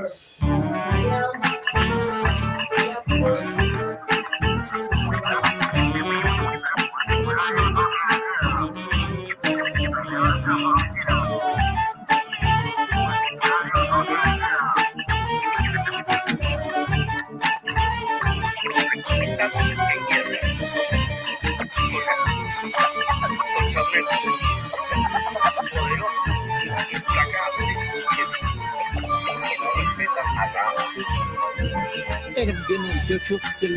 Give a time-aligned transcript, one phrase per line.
[0.00, 0.69] Era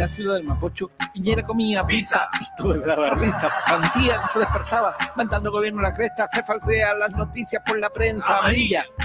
[0.03, 3.49] la ciudad del Mapocho, Piñera comía pizza y todo le daba risa.
[3.65, 8.39] Santía no se despertaba, mandando gobierno la cresta, se falsea las noticias por la prensa
[8.39, 8.83] amarilla.
[8.99, 9.02] La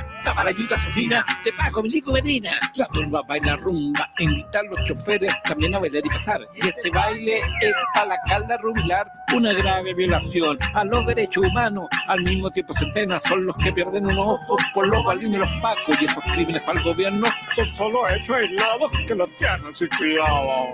[0.49, 2.59] ayuda asesina de Paco Milico Medina.
[2.75, 6.41] La turba baila rumba, invitar los choferes también a bailar y pasar.
[6.55, 11.87] Y este baile es para la calda rubilar una grave violación a los derechos humanos.
[12.07, 15.63] Al mismo tiempo, centenas son los que pierden un ojo por los balines de los
[15.63, 16.01] pacos.
[16.01, 20.73] Y esos crímenes para el gobierno son solo hechos aislados que los tienen sin cuidado.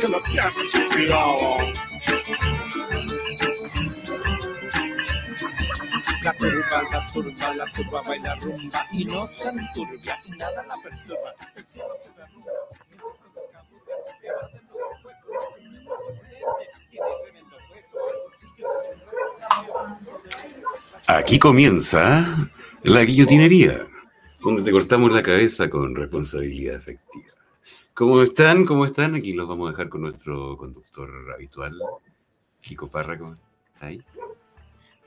[0.00, 1.58] Que los tienen sin cuidado.
[6.24, 10.74] La turba, la turba, la turba baila rumba y no se enturbia y nada la
[10.82, 11.34] perturba.
[11.54, 12.54] El cielo se derrumba.
[21.06, 22.50] Aquí comienza
[22.82, 23.86] la guillotinería,
[24.40, 27.34] donde te cortamos la cabeza con responsabilidad efectiva.
[27.92, 28.64] ¿Cómo están?
[28.64, 29.14] ¿Cómo están?
[29.14, 31.78] Aquí los vamos a dejar con nuestro conductor habitual,
[32.62, 33.18] Kiko Parra.
[33.18, 34.02] ¿Cómo está ahí?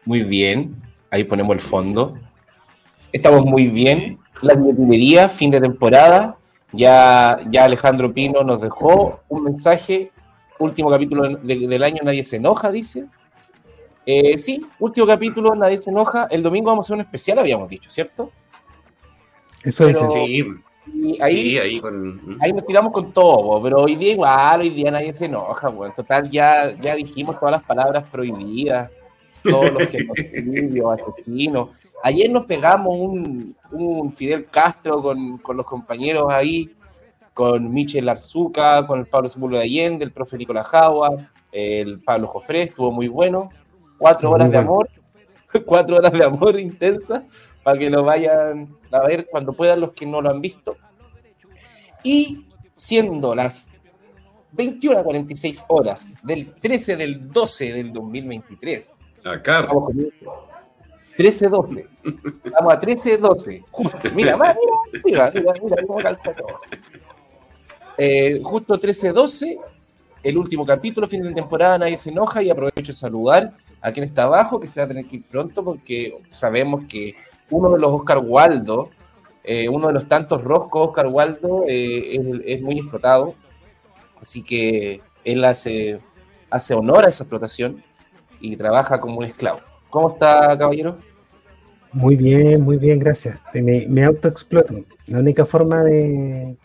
[0.05, 0.79] Muy bien,
[1.11, 2.17] ahí ponemos el fondo.
[3.11, 4.19] Estamos muy bien.
[4.41, 6.37] La guillotinería, fin de temporada.
[6.71, 10.11] Ya, ya Alejandro Pino nos dejó un mensaje.
[10.59, 13.05] Último capítulo de- del año, nadie se enoja, dice.
[14.05, 16.27] Eh, sí, último capítulo, nadie se enoja.
[16.29, 18.31] El domingo vamos a hacer un especial, habíamos dicho, ¿cierto?
[19.63, 20.25] Eso Pero- dicen.
[20.25, 20.61] Sí,
[20.93, 22.37] Y ahí, sí, ahí con...
[22.39, 25.67] ahí nos tiramos con todo, pero hoy día igual, hoy día nadie se enoja.
[25.67, 28.89] Bueno, en total ya, ya dijimos todas las palabras prohibidas,
[29.49, 31.69] todos los genocidios, asesinos.
[32.03, 36.69] Ayer nos pegamos un, un Fidel Castro con, con los compañeros ahí,
[37.33, 42.27] con Michel Arzuca, con el Pablo Sepúlveda de Allende, el profe Nicolás Jagua, el Pablo
[42.27, 43.49] Jofré, estuvo muy bueno.
[43.97, 44.71] Cuatro Muy horas de bueno.
[44.71, 44.89] amor,
[45.65, 47.25] cuatro horas de amor intensa,
[47.63, 50.77] para que lo vayan a ver cuando puedan los que no lo han visto.
[52.03, 53.69] Y siendo las
[54.51, 60.11] 21 a 46 horas del 13 del 12 del 2023, Estamos con
[61.17, 61.87] 13-12.
[62.43, 63.63] Estamos a 13-12.
[63.71, 63.97] Justo.
[64.13, 64.55] Mira, mira,
[65.03, 66.61] mira, mira, mira cómo calza todo.
[67.97, 69.57] Eh, justo 13-12,
[70.21, 74.05] el último capítulo, fin de temporada, nadie se enoja y aprovecho de saludar a quien
[74.05, 77.15] está abajo, que se va a tener que ir pronto porque sabemos que
[77.49, 78.91] uno de los Oscar Waldo,
[79.43, 83.33] eh, uno de los tantos roscos Oscar Waldo, eh, es, es muy explotado.
[84.21, 85.99] Así que él hace,
[86.49, 87.83] hace honor a esa explotación
[88.39, 89.59] y trabaja como un esclavo.
[89.89, 90.97] ¿Cómo está, caballero?
[91.93, 93.39] Muy bien, muy bien, gracias.
[93.53, 94.75] Me, me autoexploto.
[95.07, 96.57] La única forma de.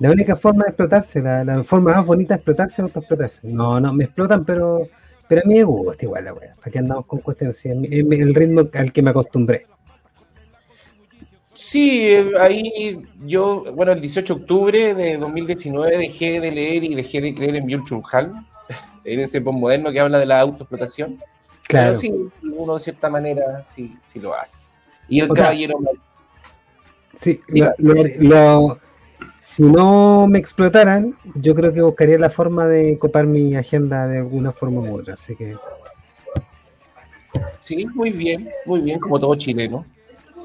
[0.00, 3.48] La única forma de explotarse, la, la forma más bonita de explotarse es autoexplotarse.
[3.48, 4.88] No, no, me explotan, pero,
[5.28, 6.54] pero a mí me gusta igual la wea.
[6.56, 7.56] ¿Para qué andamos con cuestiones?
[7.56, 9.66] Sí, el ritmo al que me acostumbré.
[11.54, 16.94] Sí, eh, ahí yo, bueno, el 18 de octubre de 2019 dejé de leer y
[16.96, 17.72] dejé de creer en
[18.12, 18.46] Han,
[19.04, 21.18] en ese postmoderno que habla de la autoexplotación.
[21.66, 21.88] Claro.
[21.88, 22.12] Pero sí,
[22.56, 24.68] uno de cierta manera sí, sí lo hace.
[25.08, 25.78] Y el O sea, caballero
[27.14, 28.78] Sí, lo- lo- lo-
[29.40, 34.18] si no me explotaran, yo creo que buscaría la forma de copar mi agenda de
[34.18, 35.14] alguna forma u otra.
[35.14, 35.54] Así que
[37.60, 39.84] Sí, muy bien, muy bien, como todo chileno.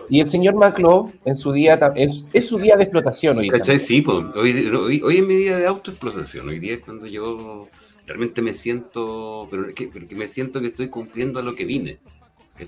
[0.09, 3.47] Y el señor Maclo, en su día, es, es su día de explotación hoy.
[3.49, 3.77] ¿Cachai?
[3.77, 3.79] también.
[3.87, 6.49] Sí, pues, hoy, hoy, hoy es mi día de autoexplotación.
[6.49, 7.67] Hoy día es cuando yo
[8.09, 11.65] realmente me siento, pero que, pero que me siento que estoy cumpliendo a lo que
[11.65, 11.99] vine.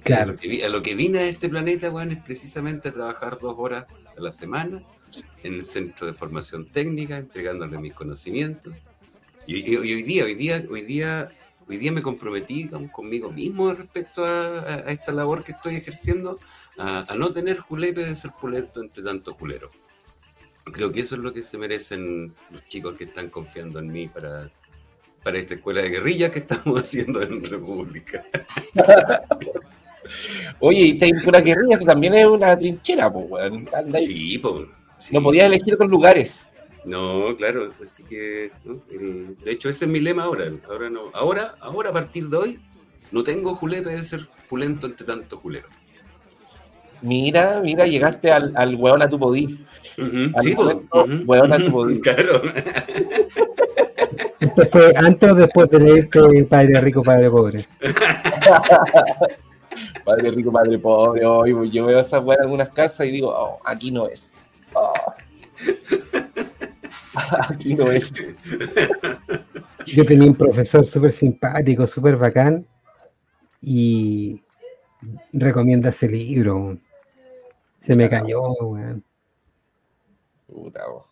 [0.04, 0.22] Claro.
[0.24, 3.40] A, lo que, a lo que vine a este planeta, bueno, es precisamente a trabajar
[3.42, 3.86] dos horas
[4.16, 4.84] a la semana
[5.44, 8.72] en el centro de formación técnica, entregándole mis conocimientos.
[9.48, 11.32] Y, y- y hoy día, hoy día, hoy día,
[11.68, 15.76] hoy día me comprometí digamos, conmigo mismo respecto a, a- a esta labor que estoy
[15.76, 16.40] ejerciendo,
[16.78, 19.72] a, no tener julepe de ser pulento entre tanto culero.
[20.72, 24.08] Creo que eso es lo que se merecen los chicos que están confiando en mí
[24.08, 24.50] para,
[25.24, 28.24] para esta escuela de guerrilla que estamos haciendo en República.
[30.60, 33.68] Oye, y en pura guerrilla, eso también es una trinchera, pues, weón.
[34.00, 34.66] Sí, pues.
[35.00, 35.14] sí.
[35.16, 36.54] No podías elegir otros lugares.
[36.84, 38.82] No, claro, así que, ¿no?
[38.92, 40.52] El- de hecho, ese es mi lema ahora.
[40.68, 42.60] Ahora, no, ahora, ahora a partir de hoy,
[43.12, 45.68] no tengo julepe de ser pulento entre tanto culero.
[47.04, 49.64] Mira, mira, llegaste al, al weón a tu podí.
[49.98, 50.76] Al Sí, pues.
[50.76, 51.24] ujú.
[51.26, 52.00] weón, a tu podí.
[52.02, 52.42] Claro.
[54.52, 57.64] ¿Esto fue antes o después de leerte Padre Rico, Padre Pobre?
[60.04, 61.26] Padre rico, padre pobre.
[61.26, 64.34] Hoy yo veo esa weá en algunas casas y digo, oh, aquí no es.
[64.74, 64.92] Oh.
[67.50, 68.12] aquí no es.
[69.86, 72.68] Yo tenía un profesor súper simpático, súper bacán,
[73.62, 74.44] y
[75.32, 76.78] recomienda ese libro.
[77.80, 79.02] Se me cayó, weón.
[80.48, 81.11] Puta, oh.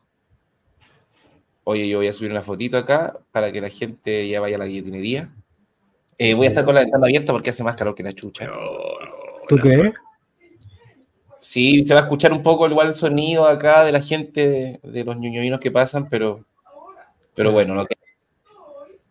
[1.71, 4.59] Oye, yo voy a subir una fotito acá para que la gente ya vaya a
[4.59, 5.29] la guilletinería.
[6.17, 8.47] Eh, voy a estar con la ventana abierta porque hace más calor que la chucha.
[8.47, 9.11] No, no,
[9.47, 9.93] ¿Tú qué?
[11.37, 14.79] Sí, se va a escuchar un poco igual el sonido acá de la gente, de,
[14.81, 16.43] de los ñoñoinos que pasan, pero,
[17.35, 17.93] pero bueno, no que,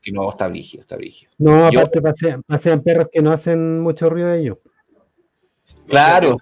[0.02, 1.30] que no está brígido, está brígido.
[1.38, 4.58] No, Yo- aparte pasean, pasean perros que no hacen mucho ruido ellos.
[5.86, 6.38] Claro,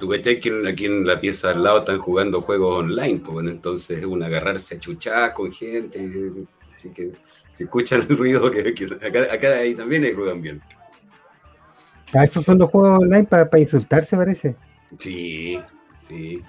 [0.00, 3.50] Tú cachai que aquí en la pieza al lado están jugando juegos online, pues bueno,
[3.50, 6.10] entonces es un agarrarse a chuchar con gente,
[6.74, 7.12] así que
[7.52, 10.64] se escuchan el ruido que, que acá, acá ahí también hay ruido ambiente.
[12.10, 14.56] Para eso son los juegos online, para, insultarse, parece.
[14.98, 15.60] Sí,
[15.98, 16.42] sí.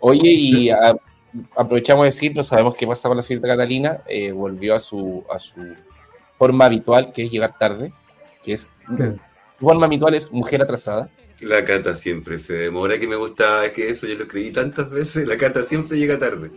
[0.00, 0.96] Oye, y a-
[1.54, 5.24] aprovechamos de decir, no sabemos qué pasa con la señorita Catalina, eh, volvió a su,
[5.30, 5.60] a su
[6.38, 7.92] forma habitual, que es llegar tarde,
[8.42, 9.18] que es, Claro.
[9.62, 11.08] Su forma habitual es mujer atrasada.
[11.40, 14.90] La Cata siempre se demora, que me gustaba, es que eso yo lo escribí tantas
[14.90, 16.50] veces, la Cata siempre llega tarde.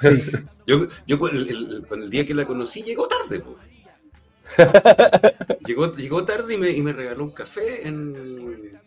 [0.66, 3.56] Yo, yo con el, el- con el día que la conocí llegó tarde, po.
[5.66, 8.78] llegó, llegó tarde y me, y me regaló un café en,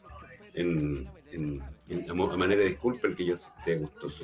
[0.53, 4.23] en, en- en- a manera de disculpa el que yo esté gustoso.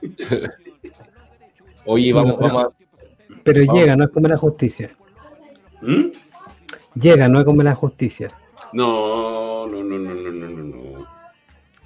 [1.84, 3.34] Oye, vamos, Bueno, vamos a...
[3.44, 3.80] Pero Vamos.
[3.80, 4.96] llega, no es como la justicia.
[5.82, 6.06] ¿Mm?
[6.94, 8.28] Llega, no es como la justicia.
[8.72, 11.06] No, no, no, no, no, no, no, no.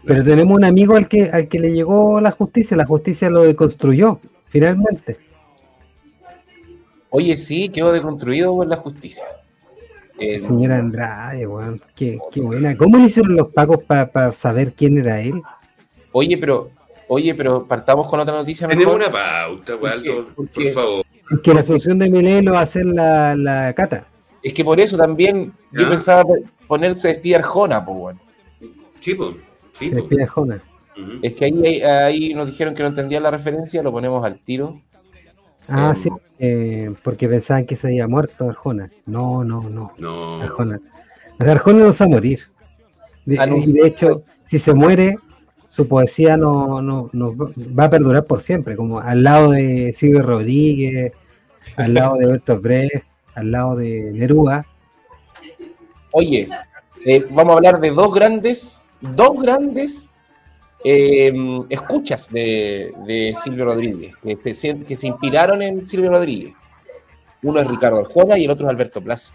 [0.04, 3.42] Pero tenemos un amigo al que, al que le llegó la justicia, la justicia lo
[3.42, 5.18] deconstruyó, finalmente.
[7.10, 9.24] Oye, sí, quedó deconstruido por la justicia.
[10.18, 12.76] Eh, Señora Andrade, weón, qué, qué buena.
[12.76, 15.42] ¿Cómo le hicieron los pagos para saber quién era él?
[16.12, 16.70] Oye, pero,
[17.08, 19.10] oye, pero partamos con otra noticia Tenemos mejor.
[19.12, 21.04] una pauta, ¿Por favor.
[21.42, 24.06] Que la solución de Milei lo va a hacer la, la cata.
[24.46, 26.22] Es que por eso también yo pensaba
[26.68, 28.20] ponerse vestida Arjona, pues bueno.
[29.00, 29.36] Sí, po.
[29.72, 30.62] Sí, despide Jona.
[30.96, 31.18] Ujú.
[31.20, 34.80] Es que ahí, ahí nos dijeron que no entendían la referencia, lo ponemos al tiro.
[35.68, 36.08] Ah, Em, sí,
[36.38, 38.88] eh, porque pensaban que se había muerto Arjona.
[39.04, 39.92] No, no, no.
[39.98, 40.40] No.
[40.42, 40.80] Arjona.
[41.40, 42.40] Arjona no se va a morir.
[43.24, 45.16] De- Ah, y de hecho, si se muere,
[45.66, 50.22] su poesía no, no, no va a perdurar por siempre, como al lado de Silvio
[50.22, 51.12] Rodríguez,
[51.76, 53.04] al lado de Bertolt Brecht,
[53.36, 54.66] al lado de Neruda.
[56.12, 56.48] Oye,
[57.04, 60.10] eh, vamos a hablar de dos grandes, dos grandes
[60.82, 61.32] eh,
[61.68, 66.54] escuchas de, de Silvio Rodríguez, que se, que se inspiraron en Silvio Rodríguez.
[67.42, 69.34] Uno es Ricardo Arjona y el otro es Alberto Plaza.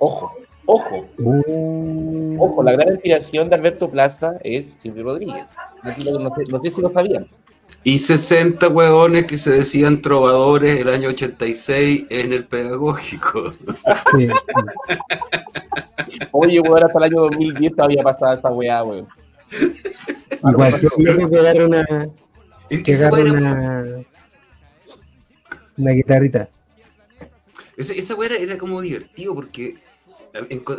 [0.00, 0.32] Ojo,
[0.64, 5.48] ojo, Uh, ojo, la gran inspiración de Alberto Plaza es Silvio Rodríguez.
[5.82, 7.28] Sé, no sé si lo sabían.
[7.88, 13.54] Y 60 hueones que se decían trovadores el año 86 en el pedagógico.
[14.16, 14.28] sí, sí.
[16.32, 19.06] Oye, weón, hasta el año 2010 todavía pasaba esa weá, weón.
[20.50, 21.84] Igual, yo creo que agarre una,
[22.68, 22.96] que
[23.30, 23.84] una,
[25.76, 26.48] una guitarrita.
[27.76, 29.76] esa- esa hueá era, era como divertido porque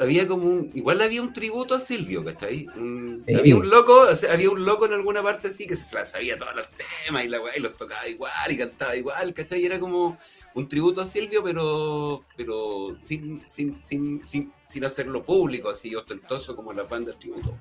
[0.01, 2.67] había como un, igual había un tributo a Silvio, ¿cachai?
[2.75, 3.33] Un- Sí.
[3.35, 6.05] Había un loco, o sea, había un loco en alguna parte así que se la
[6.05, 6.69] sabía todos los
[7.05, 9.65] temas y la y los tocaba igual y cantaba igual, ¿cachai?
[9.65, 10.17] Era como
[10.53, 16.55] un tributo a Silvio, pero pero sin, sin, sin, sin, sin hacerlo público, así ostentoso
[16.55, 17.53] como las bandas tributo.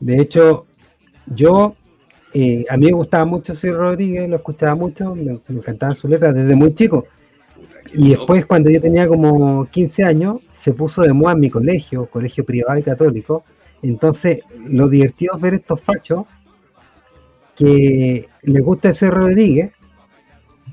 [0.00, 0.66] De hecho,
[1.26, 1.74] yo,
[2.32, 6.10] eh, a mí me gustaba mucho Silvio Rodríguez, lo escuchaba mucho, me, me encantaban sus
[6.10, 7.06] letras desde muy chico.
[7.92, 12.06] Y después, cuando yo tenía como 15 años, se puso de moda en mi colegio,
[12.06, 13.44] colegio privado y católico.
[13.82, 16.24] Entonces, lo divertido es ver estos fachos
[17.54, 19.72] que les gusta ese Rodríguez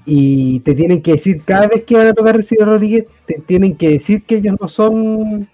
[0.06, 3.76] y te tienen que decir, cada vez que van a tocar Silvio Rodríguez, te tienen
[3.76, 5.48] que decir que ellos no son,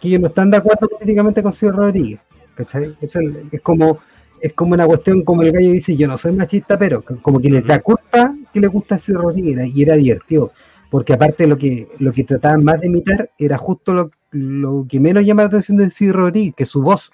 [0.00, 2.20] que ellos no están de acuerdo políticamente con Silvio Rodríguez.
[2.54, 2.96] ¿Cachai?
[3.00, 3.98] Es, es como
[4.40, 7.48] es como una cuestión como el gallo dice, yo no soy machista, pero como que
[7.48, 10.52] les da culpa que le gusta Silvio Rodríguez y era divertido
[10.92, 15.00] porque aparte lo que lo que trataban más de imitar era justo lo, lo que
[15.00, 17.10] menos llama la atención de Silvio Rodríguez, que su voz.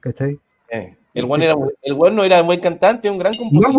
[0.00, 0.40] ¿Cachai?
[0.70, 1.24] Eh, el
[1.82, 3.72] el weón no era un buen cantante, un gran compositor.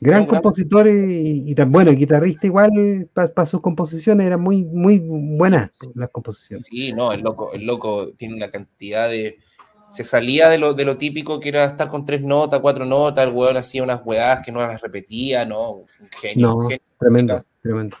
[0.00, 4.62] Gran No, gran- compositor y, y tan bueno, guitarrista igual para sus composiciones, eran muy,
[4.62, 6.66] muy buenas las composiciones.
[6.70, 9.38] Sí, no, el loco, el loco tiene una cantidad de.
[9.88, 13.26] Se salía de lo, de lo típico que era estar con tres notas, cuatro notas,
[13.26, 15.70] el weón hacía unas weás que no las repetía, ¿no?
[15.72, 15.86] Un
[16.20, 16.82] genio, No, un genio.
[16.98, 17.96] tremendo, tremendo.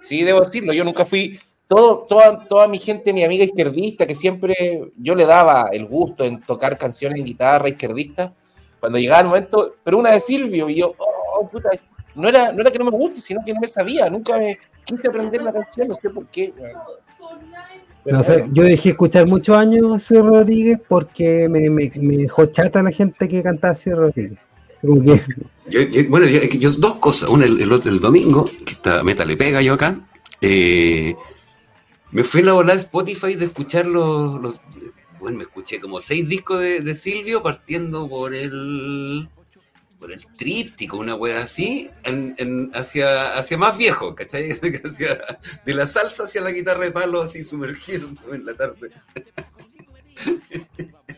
[0.00, 1.38] Sí, debo decirlo, yo nunca fui.
[1.66, 6.24] Todo, toda, toda mi gente, mi amiga izquierdista, que siempre yo le daba el gusto
[6.24, 8.32] en tocar canciones en guitarra izquierdista,
[8.80, 11.70] cuando llegaba el momento, pero una de Silvio, y yo, oh, puta,
[12.14, 14.58] no era, no era que no me guste, sino que no me sabía, nunca me
[14.84, 16.52] quise aprender una canción, no sé por qué.
[18.52, 23.42] Yo dejé escuchar muchos años a Rodríguez porque me, me, dejó chata la gente que
[23.42, 24.38] cantaba Ciro Rodríguez.
[25.68, 27.28] Yo- yo- bueno, yo, yo- dos cosas.
[27.28, 30.00] Una, el, el otro, el domingo, que está Meta le pega yo acá.
[30.40, 31.14] eh,
[32.10, 34.60] me fui a la volada de Spotify de escuchar los, los-
[35.20, 39.28] Bueno, me escuché como seis discos de, de Silvio partiendo por el.
[39.98, 44.50] Por el tríptico, una wea así, en, en- hacia, hacia más viejo, ¿cachai?
[44.84, 48.92] Hacia- de la salsa hacia la guitarra de palo, así sumergido en la tarde.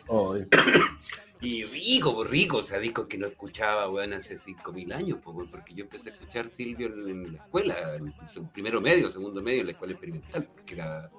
[0.07, 0.35] oh,
[1.41, 5.73] Y rico, rico, o sea, discos que no escuchaba, weón, hace 5.000 años, pues, porque
[5.73, 8.13] yo empecé a escuchar Silvio en, la escuela, en
[8.49, 11.09] primero medio, segundo medio, en la escuela experimental, porque era,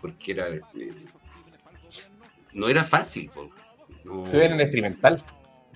[0.00, 0.62] porque era, eh,
[2.54, 3.50] no era fácil, pues.
[4.04, 5.22] No- en el experimental.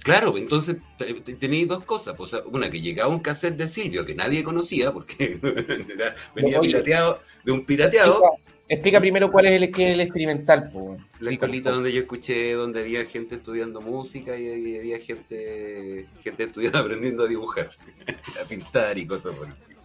[0.02, 4.06] Claro, entonces te- te- tenéis dos cosas, pues, una que llegaba un cassette de Silvio
[4.06, 5.38] que nadie conocía, porque
[5.94, 8.22] era- venía pirateado, de un pirateado,
[8.70, 10.70] explica primero cuál es el, qué es el experimental.
[10.72, 10.96] po.
[11.20, 16.44] La escuelita donde yo escuché, donde había gente estudiando música y había había gente, gente
[16.44, 17.70] estudiando, aprendiendo a dibujar,
[18.42, 19.80] a pintar y cosas por el estilo.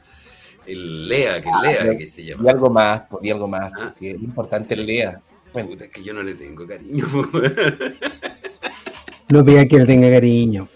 [0.66, 2.50] El Lea, que Ah, Lea, que se Y llama.
[2.50, 3.72] algo más, po, y algo más.
[3.78, 3.92] Ah.
[3.94, 5.22] sí, es importante el lea.
[5.54, 7.06] Bueno, Puta, es que yo no le tengo cariño.
[9.30, 10.68] no pida que él tenga cariño.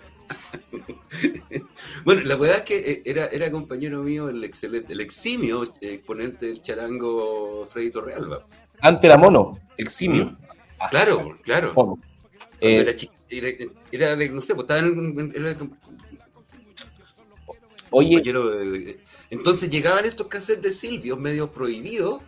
[2.04, 5.94] Bueno, la verdad es que eh, era, era compañero mío el excelente, el eximio eh,
[5.94, 8.46] exponente del charango Freddy Torrealba.
[8.82, 10.38] Ante la mono, el simio.
[10.80, 11.74] Ah, Claro, claro.
[11.76, 12.00] mono.
[12.62, 12.94] Eh, era,
[13.30, 15.58] era, era de, no sé, pues estaba en, era
[17.92, 22.22] oye, de- Entonces llegaban estos cassettes de Silvio medio prohibidos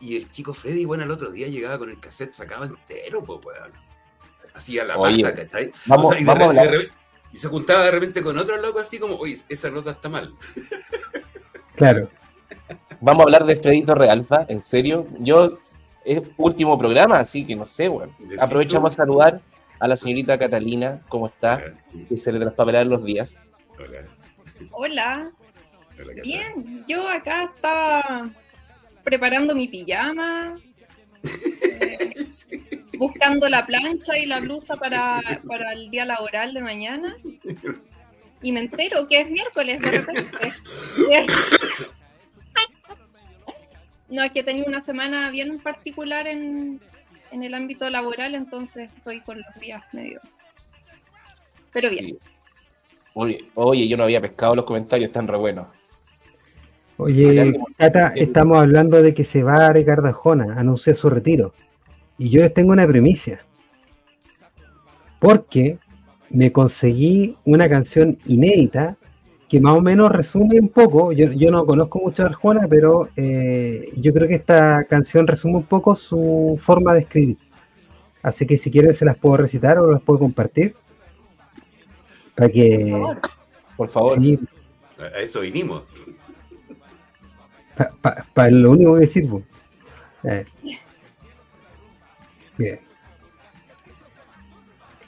[0.00, 3.40] y el chico Freddy, bueno, el otro día llegaba con el cassette, sacaba entero, pues,
[3.44, 3.72] weón.
[4.54, 5.72] Hacía la Oye, pasta, ¿cachai?
[5.86, 6.88] vamos- O sea, vamos a hablar.
[7.34, 10.32] Y se juntaba de repente con otro loco así como, oye, esa nota está mal.
[11.74, 12.08] Claro.
[13.00, 15.08] vamos a hablar de Fredito Realfa, en serio.
[15.18, 15.54] Yo,
[16.04, 18.14] es último programa, así que no sé, bueno.
[18.40, 19.40] Aprovechamos a saludar
[19.80, 21.56] a la señorita Catalina, ¿cómo está?
[21.56, 23.42] Hola, Que se le traspapelaron los días.
[23.76, 24.06] hola,
[24.70, 25.32] Hola,
[26.00, 26.84] hola, bien.
[26.86, 28.30] Yo acá estaba
[29.02, 30.56] preparando mi pijama,
[32.98, 37.16] buscando la plancha y la blusa para, para el día laboral de mañana.
[38.42, 40.52] Y me entero que es miércoles de repente.
[44.08, 46.80] No, es que he tenido una semana bien particular en,
[47.30, 50.20] en el ámbito laboral, entonces estoy con los días medio.
[51.72, 52.06] Pero bien.
[52.06, 52.18] Sí.
[53.14, 55.68] Oye, oye, yo no había pescado los comentarios, están re buenos.
[56.96, 61.52] Oye, Cata, estamos hablando de que se va Ricardo Arjona, anuncia su retiro.
[62.18, 63.44] Y yo les tengo una primicia.
[65.18, 65.78] Porque
[66.30, 68.96] me conseguí una canción inédita
[69.48, 71.12] que más o menos resume un poco.
[71.12, 75.56] Yo, yo no conozco mucho a Arjona, pero eh, yo creo que esta canción resume
[75.56, 77.38] un poco su forma de escribir.
[78.22, 80.74] Así que si quieren se las puedo recitar o las puedo compartir.
[82.34, 82.90] Para que...
[82.90, 83.20] Por favor.
[83.76, 84.22] Por favor.
[84.22, 84.38] sí,
[84.98, 85.82] A eso vinimos.
[88.32, 89.42] Para lo único que sirvo.
[90.22, 90.44] Eh.
[92.58, 92.80] Bien.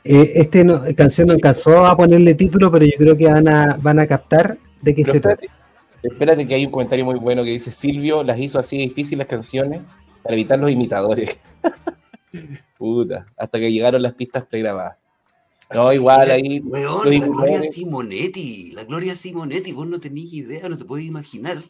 [0.04, 3.76] Eh, este no, canción no alcanzó a ponerle título, pero yo creo que van a,
[3.80, 5.46] van a captar de qué Pero se trata.
[6.02, 9.26] espérate, que hay un comentario muy bueno que dice Silvio las hizo así difíciles las
[9.26, 9.80] canciones
[10.22, 11.40] para evitar los imitadores.
[12.78, 14.96] Puta, hasta que llegaron las pistas pregrabadas.
[15.74, 16.60] No, igual ahí.
[16.60, 21.62] Weón, la Gloria Simonetti, la Gloria Simonetti, vos no tenés idea, no te podés imaginar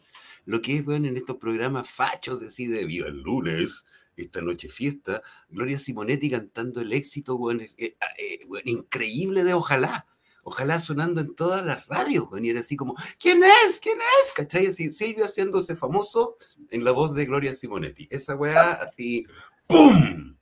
[0.45, 3.83] lo que es, weón, en estos programas fachos, de así de Viva el lunes,
[4.17, 10.05] esta noche fiesta, Gloria Simonetti cantando el éxito, eh, eh, eh, increíble de Ojalá.
[10.43, 13.81] Ojalá sonando en todas las radios, y era así como, ¿quién es?
[13.81, 14.31] ¿Quién es?
[14.33, 14.67] ¿Cachai?
[14.67, 16.37] Así, Silvio haciéndose famoso
[16.71, 18.07] en la voz de Gloria Simonetti.
[18.09, 19.25] Esa weá, así,
[19.67, 20.37] ¡pum!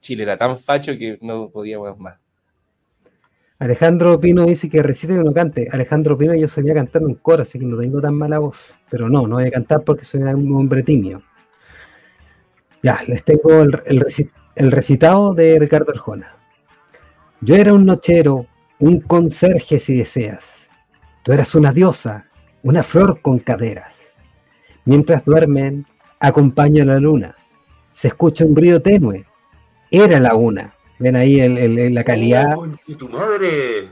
[0.00, 2.20] Chile era tan facho que no podíamos más.
[3.58, 5.66] Alejandro Pino dice que recite y no cante.
[5.72, 8.74] Alejandro Pino yo solía cantar en un coro, así que no tengo tan mala voz.
[8.90, 11.22] Pero no, no voy a cantar porque soy un hombre tímido.
[12.86, 16.36] Ya, les tengo el, el reci- el recitado de Ricardo Arjona.
[17.40, 18.46] Yo era un nochero,
[18.78, 20.68] un conserje si deseas.
[21.24, 22.26] Tú eras una diosa,
[22.62, 24.14] una flor con caderas.
[24.84, 25.84] Mientras duermen,
[26.20, 27.34] acompaña a la luna.
[27.90, 29.24] Se escucha un ruido tenue.
[29.90, 30.74] Era la una.
[31.00, 32.54] Ven ahí el- el- la calidad.
[32.56, 33.88] ¡Oh, tu madre!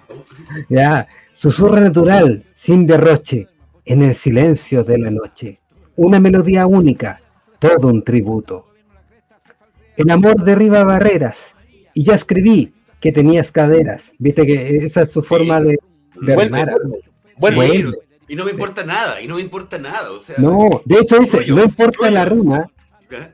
[0.68, 3.48] Ya, susurra natural, sin derroche,
[3.86, 5.58] en el silencio de la noche.
[5.96, 7.20] Una melodía única,
[7.58, 8.68] todo un tributo.
[9.96, 11.54] El amor derriba barreras,
[11.94, 14.12] y ya escribí que tenías caderas.
[14.18, 15.78] Viste que esa es su forma de,
[16.20, 16.64] de Vuelve,
[17.38, 17.56] vuelve.
[17.56, 17.90] Bueno.
[18.28, 20.10] y no me importa nada, y no me importa nada.
[20.10, 22.66] O sea, No, de hecho dice, no importa la rima,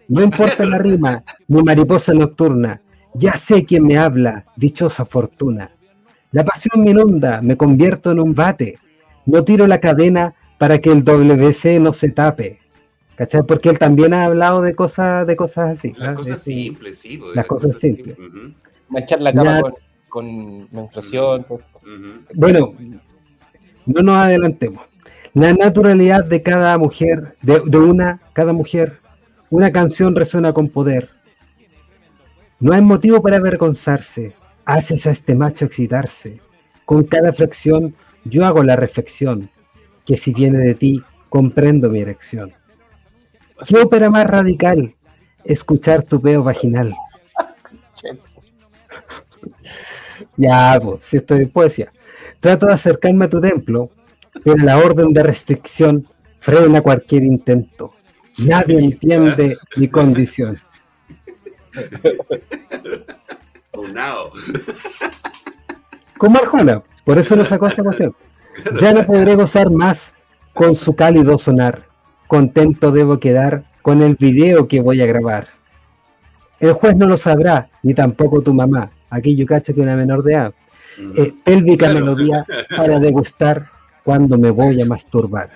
[0.09, 2.81] no importa la rima, ni mariposa nocturna.
[3.15, 5.73] Ya sé quién me habla, dichosa fortuna.
[6.33, 8.79] La pasión me inunda, me convierto en un bate.
[9.27, 12.60] No tiro la cadena para que el WC no se tape.
[13.21, 13.43] ¿Cachai?
[13.47, 15.93] Porque él también ha hablado de cosas, de cosas así.
[15.99, 17.19] Las cosas De- simples, sí.
[17.19, 18.17] pues, Las cosas simples.
[18.19, 18.55] Ujú,
[18.89, 19.61] Manchar la cama Ya.
[19.61, 19.73] con,
[20.09, 21.43] con menstruación.
[21.43, 21.67] cosas.
[21.85, 22.25] ujú.
[22.33, 22.73] Bueno,
[23.85, 24.83] no nos adelantemos.
[25.35, 28.99] La naturalidad de cada mujer, de, de una, cada mujer,
[29.51, 31.11] una canción resuena con poder.
[32.59, 34.33] No hay motivo para avergonzarse.
[34.65, 36.41] Haces a este macho excitarse.
[36.87, 39.51] Con cada flexión yo hago la reflexión,
[40.07, 42.55] que si viene de ti, comprendo mi erección.
[43.67, 44.95] ¿Qué ópera más radical?
[45.45, 46.95] Escuchar tu peo vaginal.
[50.37, 51.93] Ya, pues, si esto es poesía.
[52.41, 53.91] Trato de acercarme a tu templo,
[54.45, 56.07] pero la orden de restricción
[56.39, 57.95] frena cualquier intento.
[58.39, 60.59] Nadie entiende mi condición.
[63.73, 64.31] Unao.
[66.19, 68.15] Como Arjona, por eso lo sacó esta cuestión.
[68.81, 70.15] Ya no podré gozar más
[70.55, 71.90] con su cálido sonar.
[72.31, 75.49] Contento debo quedar con el video que voy a grabar.
[76.61, 78.89] El juez no lo sabrá, ni tampoco tu mamá.
[79.11, 80.55] Aquí yo cacho que una menor de edad.
[81.17, 82.07] Eh, pélvica Claro.
[82.07, 82.47] melodía
[82.77, 83.67] para degustar
[84.05, 85.51] cuando me voy a masturbar.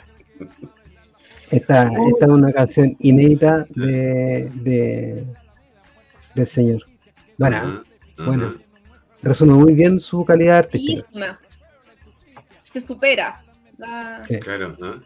[1.49, 5.25] Esta, esta es una canción inédita de, de-
[6.35, 6.83] del señor.
[7.39, 7.69] Bueno, Ajá,
[8.17, 8.27] ajá.
[8.27, 8.55] bueno.
[9.23, 11.39] resume muy bien su calidad artística.
[12.73, 13.45] Se supera.
[13.79, 14.41] La- Sí.
[14.41, 14.97] Claro, ¿ah?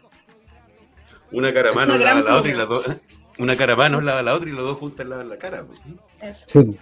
[1.31, 2.85] Una caravana Una lava la otra y las dos.
[3.37, 5.63] Una caravana lava la otra y los dos juntas lavan la cara.
[5.65, 5.79] pues.
[6.21, 6.45] eso.
[6.47, 6.77] Sí.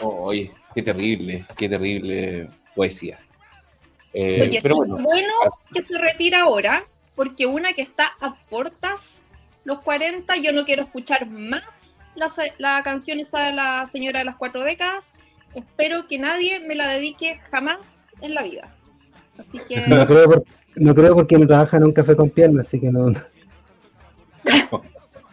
[0.00, 3.18] Oh, oye, qué terrible, qué terrible poesía.
[4.12, 5.32] Eh, Oye, pero sí, bueno, bueno
[5.72, 6.84] que se retira ahora,
[7.14, 9.18] porque una que está a portas,
[9.64, 11.62] los 40, yo no quiero escuchar más
[12.16, 15.14] la, la canción esa de la señora de las cuatro décadas.
[15.54, 18.74] Espero que nadie me la dedique jamás en la vida.
[19.38, 20.44] Así que No creo, por-
[20.76, 23.10] no creo porque no trabaja en un café con piernas, así que no.
[23.10, 24.82] No,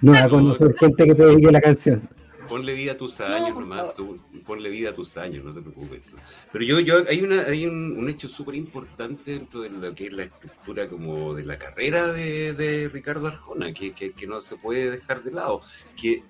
[0.02, 2.10] no va a conocer gente que te dedique la canción.
[2.48, 5.60] Ponle vida a tus años por nomás, tú, ponle vida a tus años, no te
[5.60, 6.02] preocupes.
[6.04, 6.16] tú.
[6.54, 10.06] Pero yo, yo hay una, hay un, un hecho súper importante dentro de lo que
[10.06, 14.40] es la estructura como de la carrera de, de Ricardo Arjona, que, que, que no
[14.40, 15.62] se puede dejar de lado,
[16.02, 16.24] que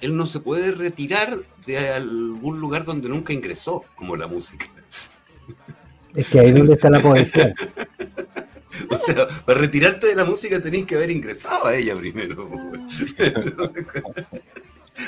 [0.00, 1.30] él no se puede retirar
[1.66, 4.66] de algún lugar donde nunca ingresó, como la música.
[6.14, 7.54] Es que ahí es donde está la poesía.
[8.90, 12.48] O sea, para retirarte de la música tenés que haber ingresado a ella primero.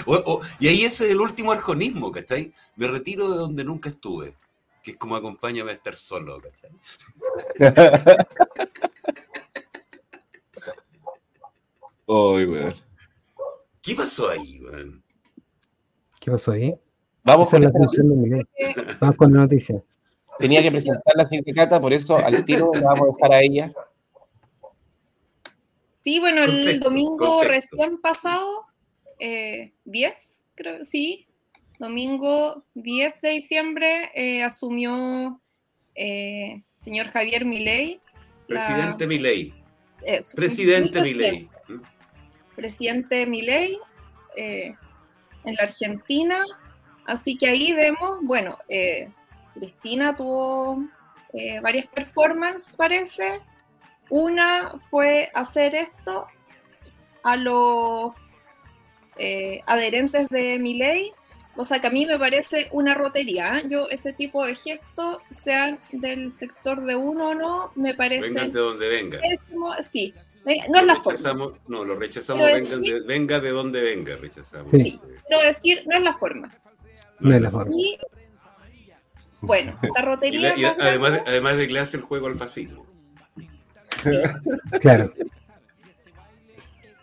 [0.04, 2.52] O- o- y ahí ese es el último arjonismo, ¿cachai?
[2.76, 4.34] Me retiro de donde nunca estuve,
[4.82, 6.70] que es como acompáñame a estar solo, ¿cachai?
[12.06, 12.74] Ay, weón.
[13.82, 15.02] ¿Qué pasó ahí, weón?
[16.20, 16.74] ¿Qué pasó ahí?
[17.24, 18.48] Vamos Esa con la esta- asunción de Miguel.
[18.58, 19.82] eh, Vamos con la noticia.
[20.38, 23.40] Tenía que presentar la siguiente cata, por eso al tiro la vamos a dejar a
[23.42, 23.72] ella.
[26.04, 27.76] sí, bueno, el Contexto, domingo contexto.
[27.76, 28.64] recién pasado,
[29.18, 31.26] eh, 10, creo, sí,
[31.78, 35.40] domingo 10 de diciembre, eh, asumió
[35.94, 38.00] eh, señor Javier Milei.
[38.46, 39.54] la- Presidente Milei.
[40.02, 41.48] eso, Presidente Milei.
[42.56, 43.78] presidente Milei
[44.36, 44.74] eh,
[45.44, 46.44] en la Argentina.
[47.06, 49.10] Así que ahí vemos, bueno, eh,
[49.58, 50.84] Cristina tuvo
[51.32, 53.40] eh, varias performances, parece.
[54.10, 56.26] Una fue hacer esto
[57.22, 58.12] a los
[59.16, 61.12] eh, adherentes de Milei,
[61.54, 63.58] cosa que a mí me parece una rotería.
[63.58, 63.64] ¿eh?
[63.68, 68.52] Yo ese tipo de gestos, sean del sector de uno o no, me parece Vengan
[68.52, 69.20] de donde vengan.
[69.20, 69.74] pésimo.
[69.82, 70.14] Sí,
[70.46, 71.10] eh, no es Lo la forma.
[71.12, 74.70] rechazamos, no, lo rechazamos, Pero vengan de- venga de donde venga, rechazamos.
[74.70, 74.78] Sí.
[74.78, 75.00] Sí.
[75.26, 76.50] Quiero decir, no es la forma.
[77.20, 77.74] No es la forma.
[77.76, 77.98] Y
[79.42, 80.40] bueno, la Y rotería.
[80.50, 82.86] la- y más además, grande- además de que le hace el juego al fascismo.
[84.80, 85.12] Claro.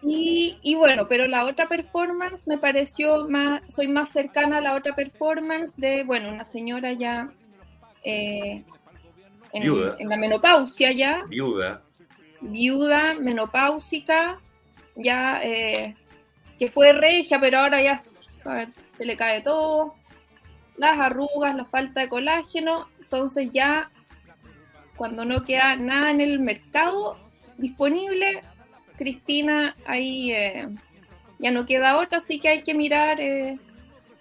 [0.07, 4.75] Y, y bueno, pero la otra performance me pareció más, soy más cercana a la
[4.75, 7.31] otra performance de, bueno, una señora ya
[8.03, 8.63] eh,
[9.51, 9.95] en, Viuda.
[9.97, 11.81] en la menopausia ya, Viuda.
[12.39, 14.39] viuda, menopáusica,
[14.95, 15.95] ya eh,
[16.59, 17.99] que fue regia, pero ahora ya
[18.43, 19.95] a ver, se le cae todo,
[20.77, 23.89] las arrugas, la falta de colágeno, entonces ya
[24.97, 27.17] cuando no queda nada en el mercado
[27.57, 28.41] disponible,
[28.97, 30.67] Cristina ahí eh,
[31.39, 33.57] ya no queda otra, así que hay que mirar eh,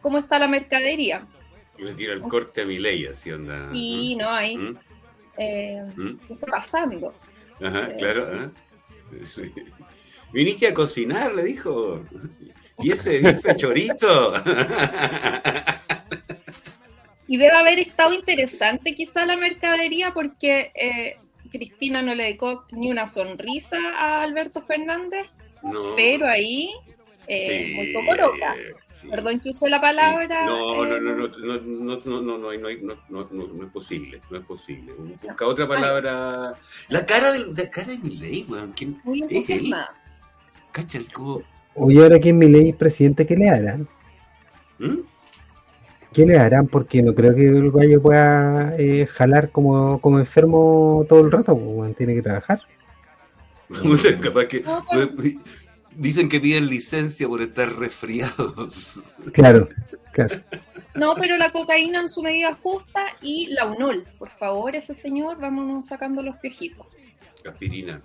[0.02, 1.26] cómo está la mercadería.
[1.78, 3.68] Y le tira el corte a mi ley, así onda.
[3.70, 4.78] Sí, no, ahí, ¿Mm?
[5.38, 6.16] eh, ¿Mm?
[6.26, 7.14] ¿qué está pasando?
[7.62, 8.52] Ajá, Eh, claro.
[10.32, 12.04] Viniste a cocinar, le dijo.
[12.82, 14.32] Y ese bife chorizo.
[17.34, 21.16] Y debe haber estado interesante quizá la mercadería porque eh,
[21.50, 25.26] Cristina no le dedicó ni una sonrisa a Alberto Fernández,
[25.60, 25.96] No.
[25.96, 26.70] pero ahí
[27.26, 28.54] eh, Sí, muy poco loca.
[28.92, 29.08] sí.
[29.08, 30.46] Perdón que usé la palabra.
[30.46, 33.26] No, no, eh, no, no, no, no, no, no, no, hay- no, hay- no, no,
[33.32, 34.92] no, no es posible, no es posible.
[35.20, 36.54] Busca otra palabra.
[36.88, 38.72] La cara de, la cara de Milei, weón.
[38.76, 39.00] ¿Quién?
[39.02, 39.74] Muy ¿Es él?
[40.70, 41.42] Cacha, es como.
[41.74, 43.88] Oye, ahora que mi ley presidente, ¿qué le harán?
[44.78, 44.98] ¿Mm?
[46.14, 46.68] ¿Qué le harán?
[46.68, 51.59] Porque no creo que el gallo pueda eh, jalar como, como enfermo todo el rato,
[51.59, 52.61] pues, tiene que trabajar.
[54.22, 54.64] Capaz que.
[55.96, 59.00] Dicen que piden licencia por estar resfriados.
[59.33, 59.68] Claro,
[60.12, 60.40] claro.
[60.94, 64.05] No, pero la cocaína en su medida justa y la UNOL.
[64.18, 66.87] Por favor, ese señor, vámonos sacando los piojitos.
[67.44, 68.00] Aspirina.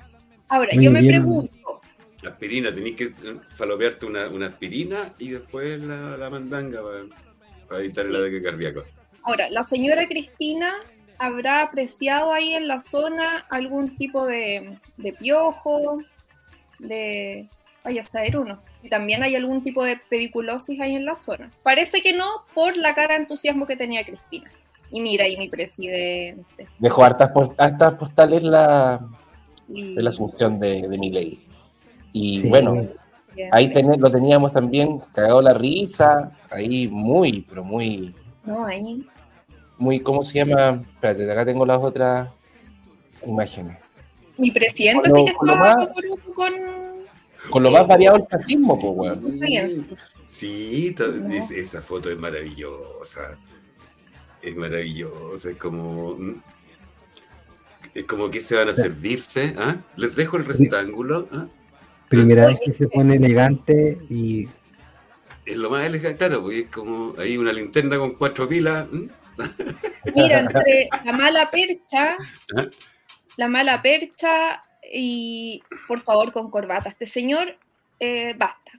[0.48, 1.22] Ahora, Muy yo me bien.
[1.22, 1.82] pregunto,
[2.28, 3.12] Aspirina, tenés que
[3.56, 7.29] falopearte una, una aspirina y después la, la mandanga para,
[7.70, 8.84] para evitar el ataque cardíaco.
[9.24, 10.74] ahora, ¿la señora Cristina
[11.18, 16.00] habrá apreciado ahí en la zona algún tipo de, de piojo?
[16.80, 17.48] De.
[17.84, 18.60] Vaya a saber uno.
[18.84, 21.50] Y también hay algún tipo de pediculosis ahí en la zona.
[21.64, 24.52] Parece que no, por la cara de entusiasmo que tenía Cristina.
[24.92, 26.68] Y mira ahí mi presidente.
[26.78, 29.00] Dejó hartas, pos- hartas postales la,
[29.70, 31.40] Y- de la asunción de, de Milei.
[32.12, 32.50] Y Sí.
[32.50, 32.88] bueno,
[33.52, 39.06] ahí ten- lo teníamos también cagado la risa, ahí muy, pero muy, No, ahí.
[39.78, 40.82] muy, ¿cómo se llama?
[40.94, 42.30] Espérate, de acá tengo las otras
[43.26, 43.78] imágenes.
[44.38, 45.92] Mi presidente sí que con lo estaba
[46.36, 46.54] con.
[47.50, 49.32] Con lo más variado el fascismo, pues, weón.
[50.28, 50.96] Sí,
[51.56, 53.38] esa foto es maravillosa.
[54.42, 56.18] Es maravillosa, es como.
[57.94, 59.56] Es como que se van a servirse.
[59.58, 59.78] ¿ah?
[59.96, 61.28] Les dejo el rectángulo.
[61.32, 61.48] ¿ah?
[62.10, 64.50] Primera vez que se pone elegante y
[65.46, 68.88] Es lo más elegante, claro, porque es como ahí una linterna con cuatro pilas.
[70.16, 72.16] Mira, entre la mala percha,
[72.58, 72.70] Ajá.
[73.38, 76.90] la mala percha y por favor con corbata.
[76.90, 77.58] Este señor,
[78.00, 78.72] eh, basta,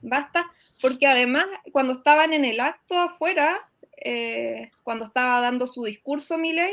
[0.00, 0.46] basta,
[0.80, 6.72] porque además cuando estaban en el acto afuera, eh, cuando estaba dando su discurso Milei,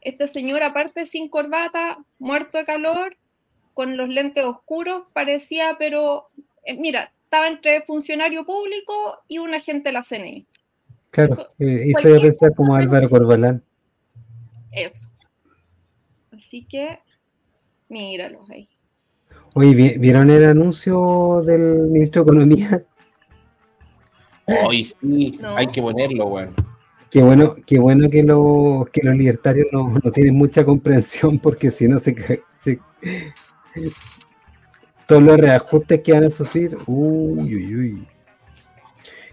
[0.00, 3.16] este señor aparte sin corbata, muerto de calor,
[3.76, 6.30] con los lentes oscuros, parecía, pero
[6.64, 10.46] eh, mira, estaba entre funcionario público y un agente de la CNI.
[11.10, 13.62] claro, Eso- eh, hizo yo pensar como Álvaro Corbalán.
[14.72, 15.10] Eso.
[16.32, 17.00] Así que,
[17.90, 18.66] míralos ahí.
[19.52, 22.82] Oye, ¿vi- ¿vieron el anuncio del ministro de Economía?
[24.64, 25.54] Hoy sí, No.
[25.54, 26.54] hay que ponerlo, weón.
[27.10, 31.70] Qué bueno, qué bueno que, los que los libertarios no, no tienen mucha comprensión porque
[31.70, 32.14] si no se,
[32.54, 32.80] se-
[35.06, 36.76] todos los reajustes que van a sufrir.
[36.86, 38.06] Uy, uy, uy.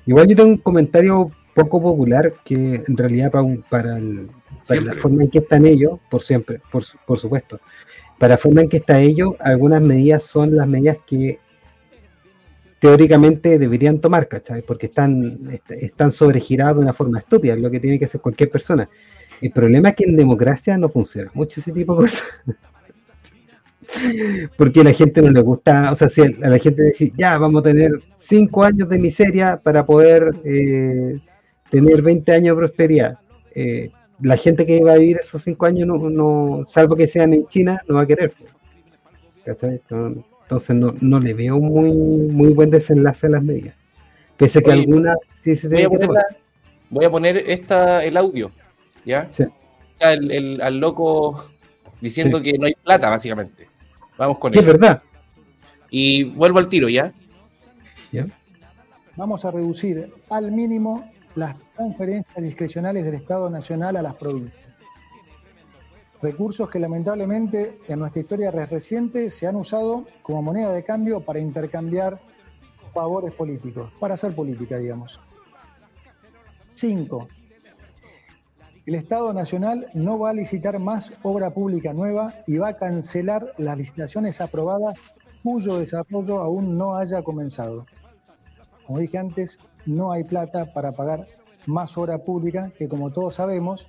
[0.06, 4.29] Igual yo tengo un comentario poco popular que en realidad para, un- para, el-
[4.67, 7.60] para la forma en que están ellos, por siempre, por, por supuesto,
[8.19, 11.39] para la forma en que está ellos, algunas medidas son las medidas que
[12.79, 14.62] teóricamente deberían tomar, ¿cachai?
[14.62, 18.19] Porque están, est- están sobregirados de una forma estúpida, es lo que tiene que hacer
[18.21, 18.89] cualquier persona.
[19.41, 22.23] El problema es que en democracia no funciona mucho ese tipo de cosas.
[24.58, 27.38] Porque a la gente no le gusta, o sea, si a la gente dice, ya,
[27.38, 31.19] vamos a tener cinco años de miseria para poder eh,
[31.69, 33.19] tener 20 años de prosperidad.
[33.56, 37.34] Eh, la gente que va a vivir esos cinco años, no, no, salvo que sean
[37.34, 38.34] en China, no va a querer.
[39.45, 39.82] ¿cachai?
[40.43, 43.75] Entonces no, no le veo muy, muy buen desenlace a las medidas.
[44.38, 46.25] Pese a que Oye, algunas sí se Voy a poner, la-
[46.89, 48.51] voy a poner esta, el audio,
[49.06, 49.27] ¿ya?
[49.32, 49.43] Sí.
[49.43, 51.43] O sea, el, el- al loco
[52.01, 53.67] diciendo que no hay plata, básicamente.
[54.17, 55.02] Vamos con Que es verdad.
[55.89, 57.13] Y vuelvo al tiro, ¿ya?
[59.15, 64.63] Vamos a reducir al mínimo las transferencias discrecionales del Estado Nacional a las provincias.
[66.21, 71.39] recursos que lamentablemente en nuestra historia reciente se han usado como moneda de cambio para
[71.39, 72.19] intercambiar
[72.93, 75.19] favores políticos, para hacer política, digamos.
[76.71, 77.28] Cinco,
[78.86, 83.54] el Estado Nacional no va a licitar más obra pública nueva y va a cancelar
[83.58, 85.00] las licitaciones aprobadas
[85.41, 87.86] cuyo desarrollo aún no haya comenzado.
[88.86, 91.28] Como dije antes, no hay plata para pagar
[91.65, 93.88] más obra pública que, como todos sabemos,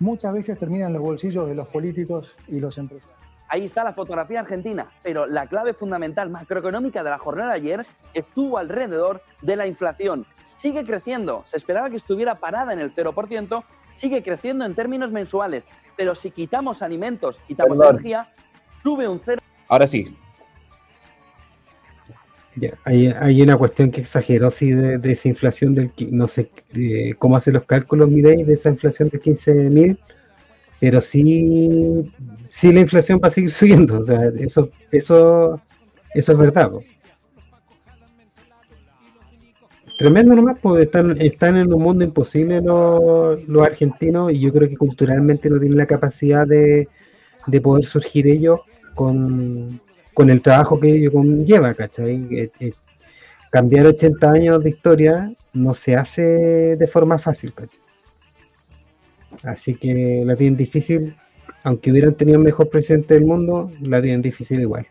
[0.00, 3.15] muchas veces termina en los bolsillos de los políticos y los empresarios.
[3.48, 7.86] Ahí está la fotografía argentina, pero la clave fundamental macroeconómica de la jornada de ayer
[8.12, 10.26] estuvo alrededor de la inflación.
[10.56, 15.66] Sigue creciendo, se esperaba que estuviera parada en el 0%, sigue creciendo en términos mensuales,
[15.96, 17.94] pero si quitamos alimentos, quitamos Perdón.
[17.94, 18.32] energía,
[18.82, 19.38] sube un 0%.
[19.68, 20.16] Ahora sí,
[22.56, 26.50] Ya, hay, hay una cuestión que exageró, sí, de, de esa inflación del, no sé
[26.72, 29.98] de cómo hace los cálculos, Mireille, de esa inflación de 15.000,
[30.80, 32.12] pero sí,
[32.48, 35.60] sí la inflación va a seguir subiendo, o sea, eso, eso,
[36.14, 36.70] eso es verdad.
[36.70, 36.82] po.
[39.98, 44.68] Tremendo nomás, pues están, están en un mundo imposible los, los argentinos y yo creo
[44.68, 46.86] que culturalmente no tienen la capacidad de,
[47.46, 48.60] de poder surgir ellos
[48.94, 49.80] con,
[50.12, 52.26] con el trabajo que ello conlleva, ¿cachai?
[52.30, 52.72] Eh, eh,
[53.50, 57.85] cambiar 80 años de historia no se hace de forma fácil, ¿cachai?
[59.42, 61.16] Así que la tienen difícil,
[61.62, 64.86] aunque hubieran tenido el mejor presidente del mundo, la tienen difícil igual.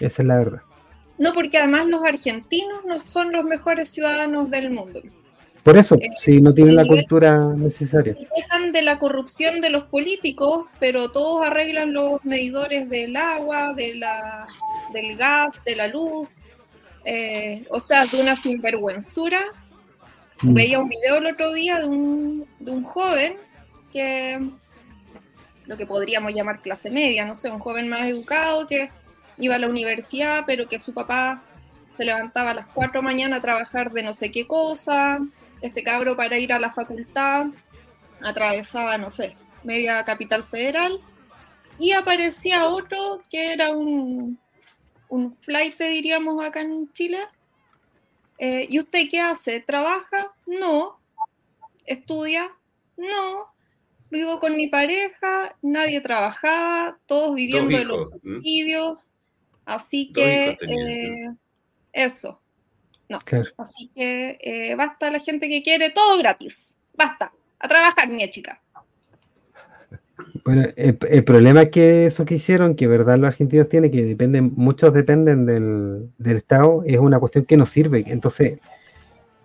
[0.00, 0.60] Esa es la verdad.
[1.18, 5.00] No, porque además los argentinos no son los mejores ciudadanos del mundo.
[5.62, 8.14] Por eso, Eh, si no tienen la cultura necesaria.
[8.14, 13.74] Se quejan de la corrupción de los políticos, pero todos arreglan los medidores del agua,
[13.74, 14.46] de la,
[14.92, 16.28] del gas, de la luz.
[17.04, 19.40] Eh, o sea, de una sinvergüenzura.
[20.42, 20.54] Mm.
[20.54, 23.36] Veía un video el otro día de un, de un joven
[23.92, 24.40] que
[25.66, 28.90] lo que podríamos llamar clase media, no sé, un joven más educado que
[29.38, 31.42] iba a la universidad, pero que su papá
[31.96, 35.18] se levantaba a las 4 de la mañana a trabajar de no sé qué cosa.
[35.60, 37.46] Este cabro para ir a la facultad
[38.20, 41.00] atravesaba, no sé, media capital federal
[41.78, 44.38] y aparecía otro que era un,
[45.08, 47.18] un flight, diríamos acá en Chile.
[48.38, 49.60] Eh, ¿Y usted qué hace?
[49.60, 50.32] ¿Trabaja?
[50.46, 50.98] No.
[51.84, 52.50] ¿Estudia?
[52.96, 53.46] No.
[54.10, 58.98] Vivo con mi pareja, nadie trabajaba, todos viviendo de los subsidios.
[59.64, 61.34] Así que eh,
[61.92, 62.40] eso.
[63.24, 63.50] Claro.
[63.56, 66.76] Así que eh, basta la gente que quiere todo gratis.
[66.94, 67.32] Basta.
[67.58, 68.60] A trabajar, mi chica.
[70.44, 74.04] Bueno, el, el problema es que eso que hicieron, que verdad los argentinos tienen, que
[74.04, 78.04] dependen, muchos dependen del, del Estado, es una cuestión que no sirve.
[78.06, 78.58] Entonces,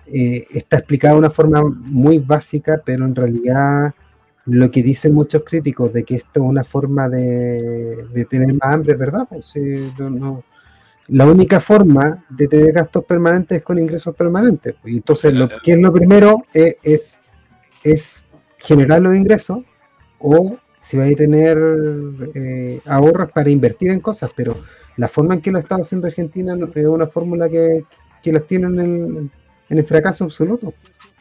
[0.08, 3.94] eh, está explicado de una forma muy básica, pero en realidad
[4.46, 8.74] lo que dicen muchos críticos de que esto es una forma de, de tener más
[8.74, 9.26] hambre, verdad.
[9.30, 9.54] Pues,
[10.00, 10.44] no- no-
[11.08, 14.76] la única forma de tener gastos permanentes es con ingresos permanentes.
[14.86, 17.20] Y entonces, lo que es lo primero es, es,
[17.84, 19.60] es generar los ingresos
[20.20, 21.58] o si vais a tener
[22.34, 24.58] eh, ahorros para invertir en cosas, pero
[24.98, 27.86] la forma en que lo está haciendo Argentina es una fórmula que,
[28.24, 29.30] que las tiene en el,
[29.70, 30.74] en el fracaso absoluto.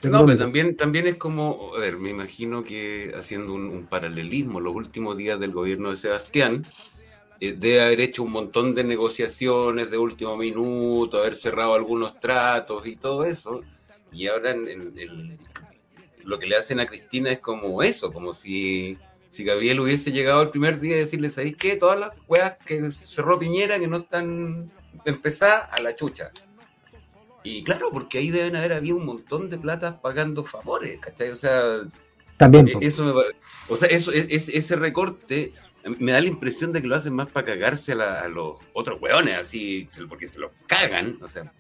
[0.03, 4.59] No, pero también, también es como, a ver, me imagino que haciendo un, un paralelismo,
[4.59, 6.64] los últimos días del gobierno de Sebastián,
[7.38, 12.87] eh, debe haber hecho un montón de negociaciones de último minuto, haber cerrado algunos tratos
[12.87, 13.62] y todo eso,
[14.11, 15.38] y ahora en- en- en-
[16.25, 18.96] lo que le hacen a Cristina es como eso, como si,
[19.31, 21.77] si Gabriel hubiese llegado el primer día y decirle, ¿sabéis qué?
[21.77, 24.71] Todas las weas que cerró Piñera que no están
[25.07, 26.31] empezadas a la chucha.
[27.43, 31.31] Y claro, porque ahí deben haber habido un montón de plata pagando favores, ¿cachai?
[31.31, 31.79] O sea,
[32.37, 33.12] También, eh, eso me
[33.69, 35.53] o sea, eso, es- es- ese recorte
[35.99, 38.57] me da la impresión de que lo hacen más para cagarse a, la- a los
[38.75, 41.51] otros hueones, así, porque se los cagan, o sea,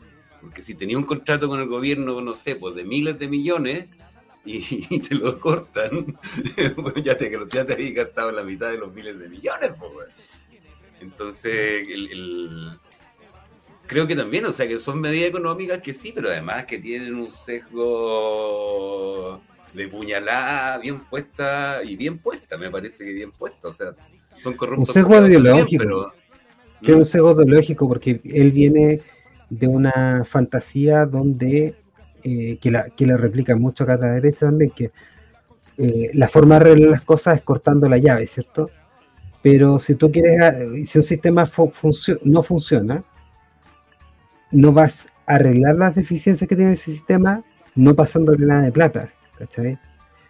[0.42, 3.86] porque si tenía un contrato con el gobierno, no sé, pues de miles de millones
[4.44, 6.16] y, y te lo cortan,
[6.76, 10.08] bueno, ya te, ya te habías gastado la mitad de los miles de millones, pues.
[11.00, 12.78] Entonces, el- el-
[13.86, 17.14] creo que también, o sea, que son medidas económicas que sí, pero además que tienen
[17.14, 17.30] un
[18.10, 19.40] sesgo
[19.74, 23.94] de puñalada bien puesta y bien puesta, me parece que bien puesta, o sea,
[24.38, 24.88] son corruptos.
[24.88, 25.82] Un sesgo ideológico.
[25.84, 26.12] pero-
[26.82, 29.02] que es un sesgo ideológico, porque él viene
[29.50, 31.74] de una fantasía donde,
[32.24, 34.90] eh, que, la, que la replica mucho acá a la derecha también, que
[35.78, 38.70] eh, la forma de arreglar las cosas es cortando la llave, ¿cierto?
[39.42, 40.52] Pero si tú quieres, ah,
[40.84, 43.02] si un sistema fu- funcio- no funciona,
[44.52, 47.42] no vas a arreglar las deficiencias que tiene ese sistema
[47.74, 49.78] no pasándole nada de plata, ¿cachai?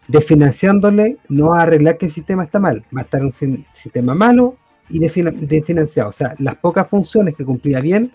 [0.08, 3.32] Desfinanciándole no va a arreglar que el sistema está mal, va a estar un
[3.72, 4.56] sistema malo
[4.88, 6.10] y desfina- desfinanciado.
[6.10, 8.12] O sea, las pocas funciones que cumplía bien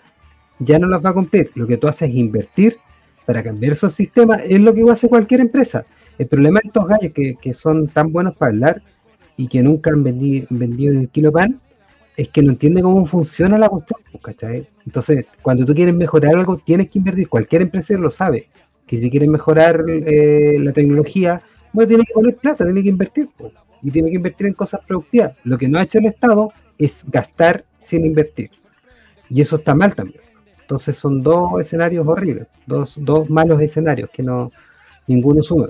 [0.58, 1.50] ya no las va a cumplir.
[1.54, 2.78] Lo que tú haces es invertir
[3.26, 5.84] para cambiar esos sistemas, es lo que hacer cualquier empresa.
[6.16, 8.82] El problema de estos gallos que, son tan buenos para hablar
[9.36, 11.60] y que nunca han vendi- vendido ni un kilo pan,
[12.16, 14.68] es que no entienden cómo funciona la cuestión, pues, ¿cachai?
[14.86, 17.28] Entonces, cuando tú quieres mejorar algo, tienes que invertir.
[17.28, 18.48] Cualquier empresario lo sabe,
[18.86, 23.28] que si quieres mejorar eh, la tecnología, bueno, tiene que poner plata, tiene que invertir,
[23.36, 25.32] pues, y tiene que invertir en cosas productivas.
[25.44, 28.50] Lo que no ha hecho el Estado es gastar sin invertir.
[29.28, 30.25] Y eso está mal también.
[30.66, 34.50] Entonces son dos escenarios horribles, dos, dos malos escenarios que no
[35.06, 35.68] ninguno suma.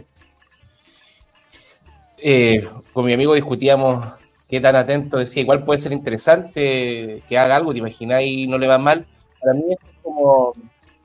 [2.17, 4.07] Eh, con mi amigo discutíamos
[4.49, 8.67] qué tan atento decía, igual puede ser interesante que haga algo, te imagináis, no le
[8.67, 9.07] va mal.
[9.39, 10.55] Para mí es como,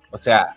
[0.10, 0.56] o sea,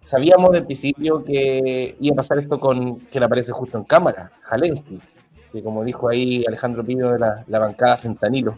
[0.00, 4.30] sabíamos del principio que iba a pasar esto con que le aparece justo en cámara,
[4.42, 5.00] Jalensky,
[5.50, 8.56] que como dijo ahí Alejandro Pino de la, la bancada Fentanilo.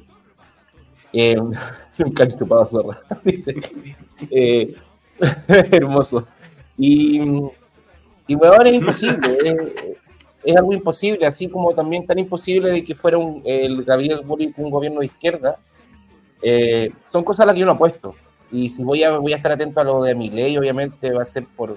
[1.12, 1.36] Eh,
[1.98, 3.54] nunca han chupado zorra, dice.
[4.30, 4.74] Eh,
[5.70, 6.26] hermoso.
[6.76, 7.20] Y,
[8.26, 9.96] y weón, es imposible, es,
[10.44, 14.56] es algo imposible, así como también tan imposible de que fuera un, el Gabriel Boric
[14.58, 15.58] un gobierno de izquierda.
[16.42, 18.14] Eh, son cosas a las que yo no apuesto.
[18.50, 21.22] Y si voy a, voy a estar atento a lo de mi ley, obviamente va
[21.22, 21.76] a ser por,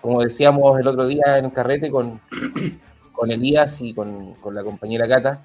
[0.00, 2.20] como decíamos el otro día en el carrete con,
[3.12, 5.44] con Elías y con, con la compañera Cata.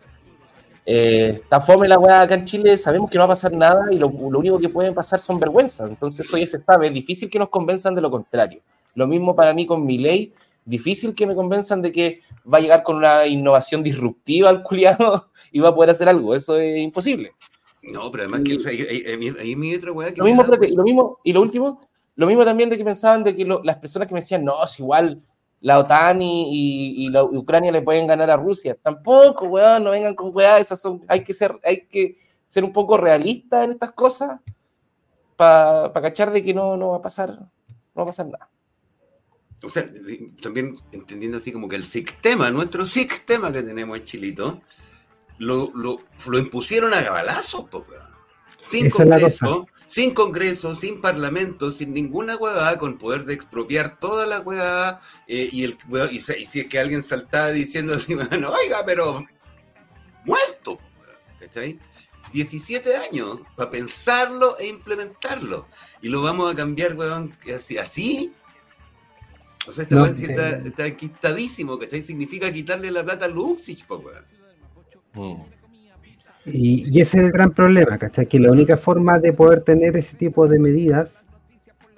[0.85, 3.85] Eh, está fome la weá acá en Chile, sabemos que no va a pasar nada
[3.91, 5.89] y lo, lo único que pueden pasar son vergüenzas.
[5.89, 8.59] Entonces, ya se sabe, es difícil que nos convenzan de lo contrario.
[8.95, 10.33] Lo mismo para mí con mi ley,
[10.65, 15.29] difícil que me convenzan de que va a llegar con una innovación disruptiva al culiado
[15.51, 16.35] y va a poder hacer algo.
[16.35, 17.31] Eso es imposible.
[17.81, 20.43] No, pero además que, o sea, ahí- ahí- ahí mi otra weá que Lo mismo,
[20.43, 21.81] da, lo mismo, y lo último,
[22.15, 24.63] lo mismo también de que pensaban de que lo- las personas que me decían, no,
[24.63, 25.21] es igual
[25.63, 28.77] la OTAN y, y- y la Ucrania le pueden ganar a Rusia.
[28.81, 32.71] Tampoco, weón, no vengan con weá, esas son, hay que ser, hay que ser un
[32.73, 34.39] poco realistas en estas cosas
[35.35, 37.49] para cachar de que no, no va a pasar, no
[37.95, 38.49] va a pasar nada.
[39.65, 39.89] O sea,
[40.41, 44.61] también entendiendo así como que el sistema, nuestro sistema que tenemos en Chilito,
[45.37, 48.03] lo, lo, lo impusieron a gabalazos, po, weón.
[48.61, 53.35] Sin Esa es la congreso, sin congreso, sin parlamento, sin ninguna huevada, con poder de
[53.35, 55.77] expropiar toda la huevada, eh, y, el,
[56.11, 59.23] y, se- y si es que alguien saltaba diciendo así, bueno, oiga, pero
[60.25, 60.79] muerto,
[61.39, 61.77] ¿cachai?
[62.33, 65.67] 17 años para pensarlo e implementarlo.
[66.01, 68.33] Y lo vamos a cambiar, weón, así, así
[69.67, 72.01] o sea, esta No, sí está, está quitadísimo, ¿cachai?
[72.01, 74.25] Significa quitarle la plata a Luxich, po, weón.
[75.13, 75.43] Mm.
[76.45, 78.27] Y, y ese es el gran problema, ¿cachai?
[78.27, 81.25] Que la única forma de poder tener ese tipo de medidas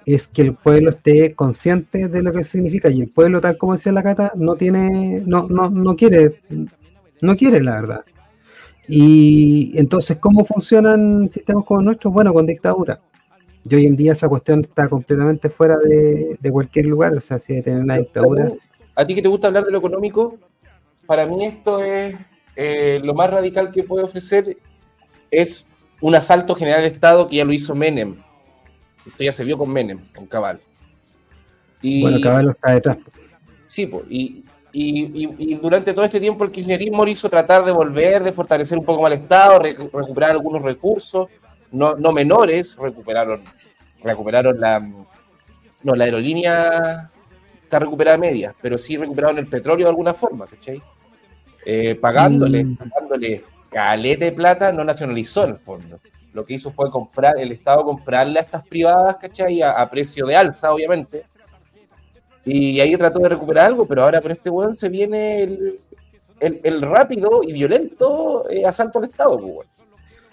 [0.06, 2.88] es que el pueblo esté consciente de lo que significa.
[2.88, 6.40] Y el pueblo, tal como decía la Cata, no tiene, no, no, no quiere,
[7.20, 8.04] no quiere la verdad.
[8.86, 12.14] Y entonces, ¿cómo funcionan sistemas como nuestros?
[12.14, 13.00] Bueno, con dictadura.
[13.68, 17.12] Y hoy en día esa cuestión está completamente fuera de, de cualquier lugar.
[17.14, 18.52] O sea, si hay que tener una dictadura.
[18.94, 20.38] A ti que te gusta hablar de lo económico,
[21.04, 22.14] para mí esto es
[22.56, 24.56] eh, lo más radical que puede ofrecer
[25.30, 25.66] es
[26.00, 28.16] un asalto general al Estado que ya lo hizo Menem.
[29.06, 30.60] Esto ya se vio con Menem, con Cabal.
[31.82, 32.96] Y, Bueno, Caballo está detrás.
[33.62, 37.64] Sí, po, y, y- y- y durante todo este tiempo el kirchnerismo lo hizo tratar
[37.64, 41.28] de volver, de fortalecer un poco más el Estado, re- recuperar algunos recursos,
[41.72, 43.42] no, no menores, recuperaron,
[44.02, 44.80] recuperaron la,
[45.82, 47.10] no, la aerolínea
[47.62, 50.80] está recuperada a medias, pero sí recuperaron el petróleo de alguna forma, ¿cachai?
[51.68, 52.76] Eh, pagándole, Mm.
[52.76, 55.98] pagándole calete de plata, no nacionalizó en el fondo.
[56.32, 59.62] Lo que hizo fue comprar, el Estado comprarle a estas privadas, ¿cachai?
[59.62, 61.24] A, a precio de alza, obviamente.
[62.44, 65.80] Y ahí trató de recuperar algo, pero ahora con este weón se viene el,
[66.38, 69.66] el- el rápido y violento eh, asalto al Estado, pues, weón.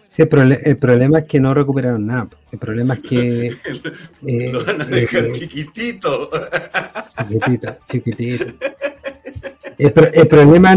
[0.08, 2.28] Sí, el, prole- el problema es que no recuperaron nada.
[2.52, 3.48] El problema es que.
[4.28, 6.30] eh, Lo van a dejar eh, chiquitito.
[9.78, 10.76] El, pro- el problema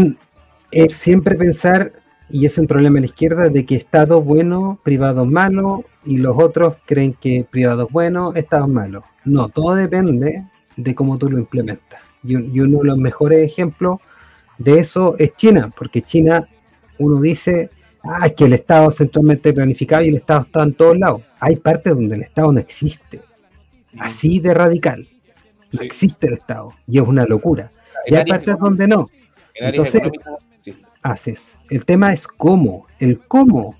[0.71, 1.91] es siempre pensar,
[2.29, 6.35] y es un problema de la izquierda, de que Estado bueno, privado malo, y los
[6.41, 9.03] otros creen que privado es bueno, Estado es malo.
[9.25, 10.43] No, todo depende
[10.75, 11.99] de cómo tú lo implementas.
[12.23, 13.99] Y, un- y uno de los mejores ejemplos
[14.57, 16.47] de eso es China, porque China,
[16.99, 17.69] uno dice,
[18.03, 21.21] ah, es que el Estado es centralmente planificado y el Estado está en todos lados.
[21.39, 23.21] Hay partes donde el Estado no existe.
[23.99, 25.07] Así de radical.
[25.73, 25.85] No Sí.
[25.85, 26.73] existe el Estado.
[26.87, 27.71] Y es una locura.
[28.05, 29.09] En Y hay partes donde no.
[29.59, 30.01] Entonces-
[30.59, 30.75] sí.
[31.01, 31.57] Haces.
[31.69, 32.87] El tema es cómo.
[32.99, 33.77] El cómo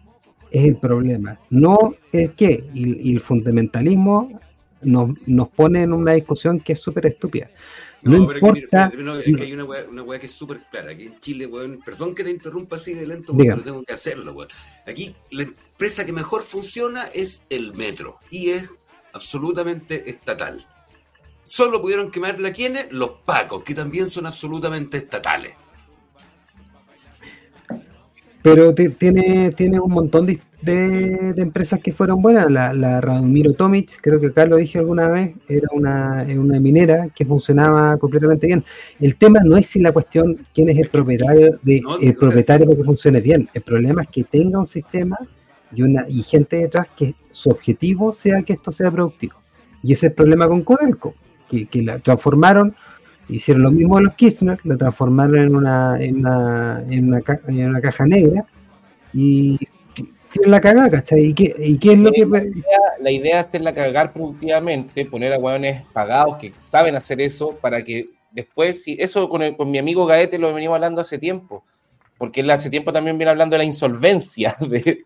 [0.52, 2.64] es el problema, no el qué.
[2.74, 4.40] Y, y el fundamentalismo
[4.82, 7.50] nos, nos pone en una discusión que es súper estúpida.
[8.04, 10.32] No, pero que, mira, importa- no, es que hay una weá, una weá que es
[10.32, 10.92] súper clara.
[10.92, 13.56] Aquí en Chile, weón, perdón que te interrumpa así de lento, Diga.
[13.56, 14.50] pero tengo que hacerlo, weón.
[14.86, 18.72] Aquí la empresa que mejor funciona es el metro y es
[19.14, 20.66] absolutamente estatal.
[21.44, 22.92] Solo pudieron quemarla quienes?
[22.92, 25.56] Los pacos, que también son absolutamente estatales.
[28.56, 32.50] Pero tiene, tiene un montón de, de- de empresas que fueron buenas.
[32.50, 37.10] La, la Radomiro Tomic, creo que acá lo dije alguna vez, era una, una minera
[37.16, 38.64] que funcionaba completamente bien.
[39.00, 42.66] El tema no es si la cuestión quién es el propietario de No, el propietario
[42.66, 43.50] para que funcione bien.
[43.54, 45.18] El problema es que tenga un sistema
[45.74, 49.36] y una y gente detrás que su objetivo sea que esto sea productivo.
[49.84, 51.14] Y ese es el problema con Codelco,
[51.50, 52.74] que, que la transformaron
[53.30, 57.70] Hicieron lo mismo los Kirchner, la transformaron en una, en una, en una, ca- en
[57.70, 58.46] una caja negra
[59.14, 59.58] y
[60.32, 61.26] tienen la cagada, ¿cachai?
[61.26, 62.26] ¿Y qué, y qué es lo que...
[63.00, 67.84] La idea es hacerla cagar productivamente, poner a hueones pagados que saben hacer eso para
[67.84, 71.64] que después, si eso con, el- con mi amigo Gaete lo venimos hablando hace tiempo,
[72.18, 75.06] porque él hace tiempo también viene hablando de la insolvencia, de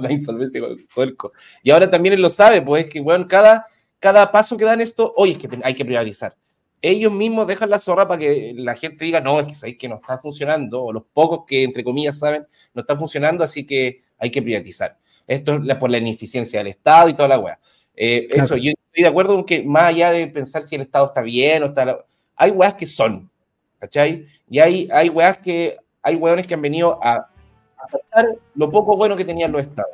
[0.00, 1.32] la insolvencia con Codelco.
[1.62, 3.64] Y ahora también él lo sabe, pues es que hueón, cada,
[4.00, 6.34] cada paso que dan esto, oye, es que hay que privatizar.
[6.82, 9.88] Ellos mismos dejan la zorra para que la gente diga, no, es que sabéis que
[9.88, 14.02] no está funcionando, o los pocos que entre comillas saben, no está funcionando, así que
[14.18, 14.96] hay que privatizar.
[15.26, 17.58] Esto es la- por la ineficiencia del Estado y toda la weá.
[17.94, 18.44] Eh, Claro.
[18.44, 21.20] Eso, yo estoy de acuerdo con que más allá de pensar si el Estado está
[21.22, 22.04] bien o está...
[22.36, 23.30] Hay weas que son,
[23.78, 24.26] ¿cachai?
[24.48, 25.76] Y hay, hay weas que...
[26.02, 27.28] Hay weones que han venido a,
[27.76, 29.92] a faltar lo poco bueno que tenían los Estados.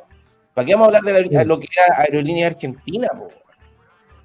[0.53, 3.09] ¿Para qué vamos a hablar de la- lo que era Aerolínea Argentina?
[3.09, 3.27] po?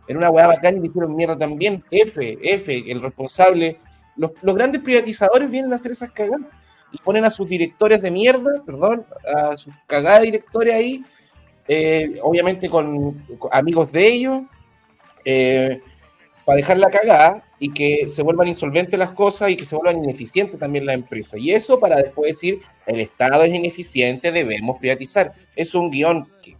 [0.06, 1.82] Era una weá bacán y le hicieron mierda también.
[1.90, 3.78] F, F, el responsable.
[4.16, 6.46] Los, grandes privatizadores vienen a hacer esas cagadas
[6.92, 11.04] y ponen a sus directores de mierda, perdón, a sus cagadas directores ahí,
[11.66, 14.42] eh, obviamente con, con amigos de ellos,
[15.24, 15.80] eh,
[16.44, 20.02] para dejar la cagada y que se vuelvan insolventes las cosas y que se vuelvan
[20.02, 21.38] ineficientes también las empresas.
[21.38, 25.32] Y eso para después decir, el Estado es ineficiente, debemos privatizar.
[25.54, 26.56] Es un guion que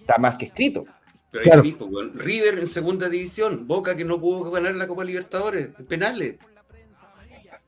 [0.00, 0.84] está más que escrito.
[1.32, 1.62] Pero Claro.
[1.62, 2.12] ahí mismo, weón.
[2.16, 6.36] River en segunda división, Boca que no pudo ganar la Copa Libertadores, penales.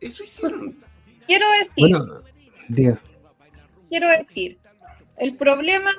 [0.01, 0.77] Eso hicieron.
[1.27, 2.23] Quiero decir, Bueno,
[2.69, 3.01] diga.
[3.89, 4.59] quiero decir,
[5.17, 5.91] el problema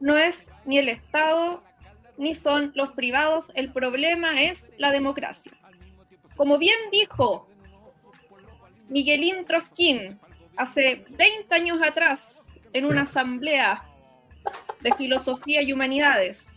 [0.00, 1.62] no es ni el Estado
[2.18, 5.52] ni son los privados, el problema es la democracia.
[6.36, 7.48] Como bien dijo
[8.88, 10.18] Miguelín Trosquín
[10.56, 13.82] hace 20 años atrás en una asamblea
[14.80, 16.48] de filosofía y humanidades,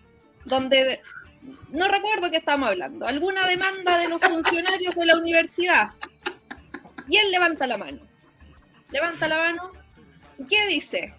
[0.46, 1.02] donde
[1.70, 5.92] no recuerdo qué estamos hablando, alguna demanda de los funcionarios de la universidad.
[7.08, 8.02] Y él levanta la mano.
[8.92, 9.68] Levanta la mano.
[10.38, 11.16] ¿Y qué dice?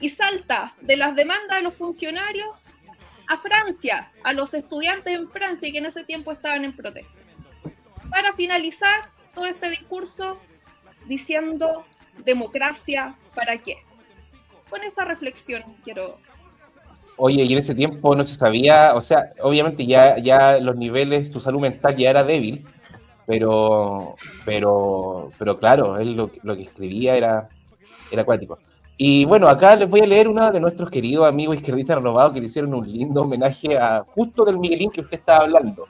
[0.00, 2.74] Y salta de las demandas de los funcionarios
[3.28, 7.12] a Francia, a los estudiantes en Francia que en ese tiempo estaban en protesta.
[8.10, 10.40] Para finalizar todo este discurso
[11.06, 11.86] diciendo
[12.24, 13.78] democracia para qué.
[14.68, 16.18] Con esa reflexión quiero
[17.18, 21.30] Oye, y en ese tiempo no se sabía, o sea, obviamente ya, ya los niveles,
[21.30, 22.64] tu salud mental ya era débil,
[23.26, 27.48] pero, pero, pero claro, él lo, que escribía era,
[28.10, 28.58] era acuático.
[28.96, 32.40] Y bueno, acá les voy a leer una de nuestros queridos amigos izquierdistas renovados que
[32.40, 35.86] le hicieron un lindo homenaje a justo del Miguelín que usted estaba hablando.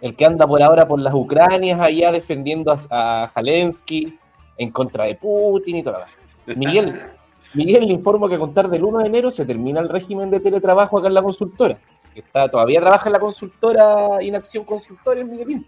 [0.00, 4.18] El que anda por ahora por las Ucranias allá defendiendo a, a Zelensky
[4.58, 5.96] en contra de Putin y todo.
[6.56, 6.94] Miguel,
[7.54, 10.40] Miguel, le informo que a contar del 1 de enero se termina el régimen de
[10.40, 11.78] teletrabajo acá en la consultora.
[12.14, 15.66] Está, todavía trabaja en la consultora Inacción Consultoria en Miguelín.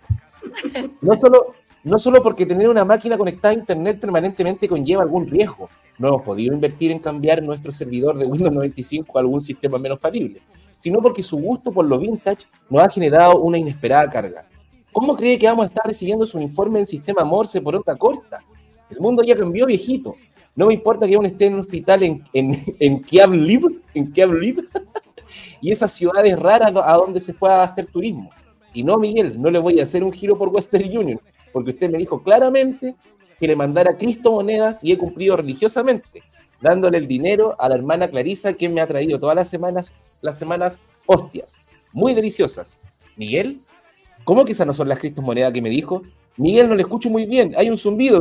[1.01, 5.68] No solo, no solo porque tener una máquina conectada a internet permanentemente conlleva algún riesgo.
[5.99, 9.99] No hemos podido invertir en cambiar nuestro servidor de Windows 95 a algún sistema menos
[10.01, 10.43] falible,
[10.78, 14.47] sino porque su gusto por lo vintage nos ha generado una inesperada carga.
[14.93, 18.43] ¿Cómo cree que vamos a estar recibiendo su informe en sistema Morse por onda corta?
[18.91, 20.16] El mundo ya cambió, viejito.
[20.57, 24.12] No me importa que aún esté en un hospital en, en, en Kiev Live, en
[25.61, 28.30] y esas ciudades raras a donde se fue a hacer turismo.
[28.72, 31.20] Y no, Miguel, no le voy a hacer un giro por Western Union,
[31.52, 32.94] porque usted me dijo claramente
[33.38, 36.22] que le mandara Cristo monedas y he cumplido religiosamente,
[36.61, 40.38] dándole el dinero a la hermana Clarisa, que me ha traído todas las semanas, las
[40.38, 41.61] semanas hostias,
[41.92, 42.78] muy deliciosas.
[43.16, 43.61] Miguel,
[44.24, 46.02] ¿cómo que esas no son las Cristo monedas que me dijo?
[46.39, 47.55] Miguel, no le escucho muy bien.
[47.57, 48.20] Hay un zumbido.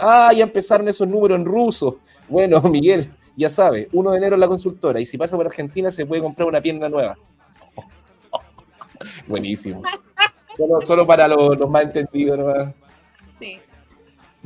[0.00, 1.98] Ah, ya empezaron esos números en ruso.
[2.28, 5.00] Bueno, Miguel, ya sabe, 1 de enero en la consultora.
[5.00, 7.16] Y si pasa por Argentina, se puede comprar una pierna nueva.
[9.26, 9.82] Buenísimo.
[10.56, 12.74] Solo, solo para los, los más entendidos, nomás.
[13.38, 13.58] Sí.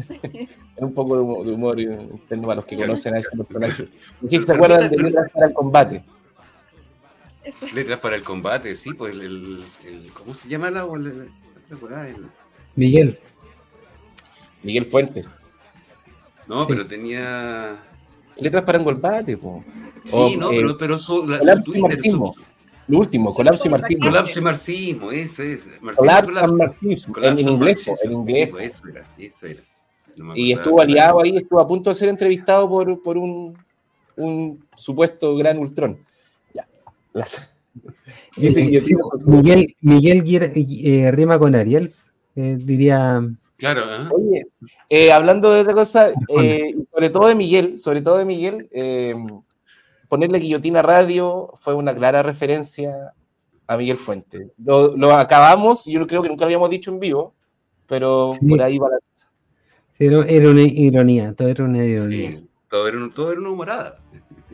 [0.09, 0.49] Es
[0.83, 3.89] un poco de humor, de humor interno para los que conocen a ese personaje.
[4.21, 6.03] No sé si se acuerdan de Mientras para el combate.
[7.75, 10.83] Letras para el combate, sí, pues el, el- el- ¿cómo se llama la?
[10.83, 11.31] El-
[12.77, 13.19] Miguel.
[14.63, 15.29] Miguel Fuentes.
[16.47, 16.67] no, Sí.
[16.69, 17.77] pero tenía.
[18.39, 19.63] Letras para engolpate, po.
[20.05, 22.35] Sí, O, no, eh, pero, pero su, la, su colapso y marxismo.
[22.35, 22.43] su-
[22.89, 24.07] Lo último, colapso y marxismo.
[24.07, 25.67] colapso y marxismo, eso es.
[25.81, 26.55] Marxismo, Colapso colapso.
[26.57, 27.09] marxismo.
[27.09, 28.13] En, Colapso en y inglés, marxismo.
[28.13, 28.45] en inglés.
[28.47, 29.61] Sí, pues, eso era, eso era.
[30.17, 33.57] No Y estuvo aliado ahí, estuvo a punto de ser entrevistado por, por un,
[34.17, 35.99] un supuesto gran ultrón.
[36.55, 36.67] Ya.
[37.13, 37.53] Las-
[38.37, 38.65] Dice Eh,
[39.27, 40.25] Miguel, Miguel
[40.85, 41.95] eh, rima con Ariel.
[42.37, 43.21] Eh, diría.
[43.57, 44.09] Claro, ¿ah?
[44.13, 44.47] Oye,
[44.89, 46.13] eh, hablando de otra cosa,
[46.43, 49.15] eh, sobre todo de Miguel, sobre todo de Miguel, eh,
[50.09, 53.13] ponerle guillotina radio fue una clara referencia
[53.67, 54.49] a Miguel Fuentes.
[54.65, 57.35] Lo, lo acabamos, yo creo que nunca lo habíamos dicho en vivo,
[57.87, 58.47] pero Sí.
[58.47, 59.29] por ahí va la cosa.
[59.93, 62.31] sí, Era, era una ironía, todo era una ironía.
[62.39, 63.99] Sí, todo era, todo era una humorada.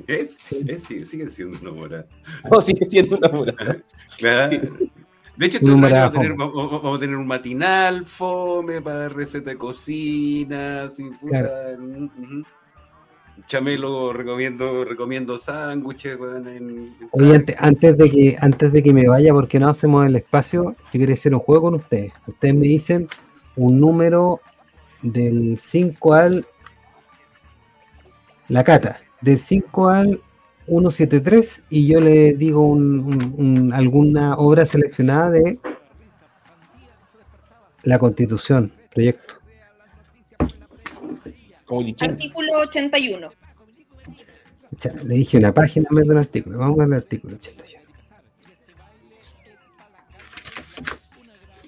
[0.07, 0.65] Es, Sí.
[0.69, 2.07] es- sigue, siendo una humorada.
[2.51, 3.83] No, sigue siendo una muralla.
[4.19, 4.77] Claro.
[5.37, 9.09] De hecho, este año vamos, a tener, vamos- vamos a tener un matinal, fome, para
[9.09, 11.77] receta de cocina, así, puta.
[13.47, 19.07] Chamelo recomiendo, recomiendo sándwiches, weón, en, Oye, antes, antes de que, antes de que me
[19.07, 22.13] vaya, porque no hacemos el espacio, yo quería hacer un juego con ustedes.
[22.27, 23.09] Ustedes me dicen
[23.57, 24.41] un número
[25.03, 26.47] del 5 al.
[28.49, 30.21] La cata, del 5 al
[30.67, 35.59] 173, y yo le digo un- un- un- alguna obra seleccionada de
[37.85, 39.35] la Constitución, proyecto.
[42.01, 43.29] Artículo 81.
[43.29, 46.59] O sea, le dije una página en vez de un artículo.
[46.59, 47.77] Vamos al artículo 81.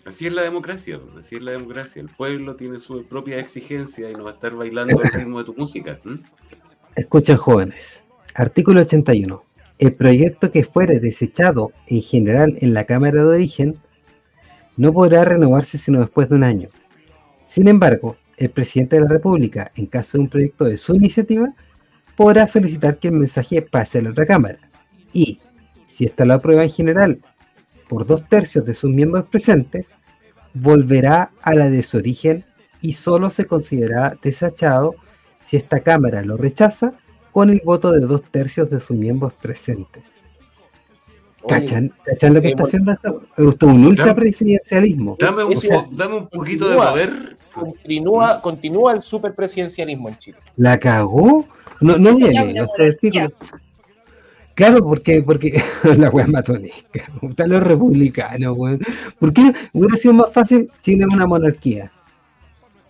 [0.04, 2.00] Así es la democracia, así es la democracia.
[2.00, 5.44] El pueblo tiene su propia exigencia y no va a estar bailando al ritmo de
[5.44, 5.98] tu música.
[6.04, 6.20] ¿m?
[6.96, 8.04] Escuchen jóvenes.
[8.34, 9.44] Artículo 81.
[9.78, 13.78] El proyecto que fuere desechado en general en la Cámara de Origen
[14.76, 16.68] no podrá renovarse sino después de un año.
[17.44, 21.52] Sin embargo, el presidente de la República, en caso de un proyecto de su iniciativa,
[22.16, 24.58] podrá solicitar que el mensaje pase a la otra Cámara.
[25.12, 25.40] Y,
[25.88, 27.20] si ésta lo aprueba en general
[27.88, 29.96] por dos tercios de sus miembros presentes,
[30.54, 32.44] volverá a la de su origen
[32.80, 34.94] y solo se considerará desechado
[35.40, 36.94] si esta Cámara lo rechaza
[37.32, 40.22] con el voto de dos tercios de sus miembros presentes.
[41.46, 43.22] ¿Cachan, ¿Cachan lo que eh, está haciendo esto?
[43.36, 45.16] Es un ultrapresidencialismo.
[45.18, 45.54] Dame, un,
[45.92, 47.36] dame un poquito de poder.
[47.52, 50.38] Continúa, continúa el superpresidencialismo en Chile.
[50.56, 51.46] ¿La cagó?
[51.80, 52.66] No, no es viene.
[54.54, 55.62] Claro, porque, porque
[55.96, 57.06] la wea matonesca.
[57.22, 58.80] Están los republicanos, weón.
[59.18, 61.92] ¿Por qué hubiera sido más fácil Chile es una monarquía?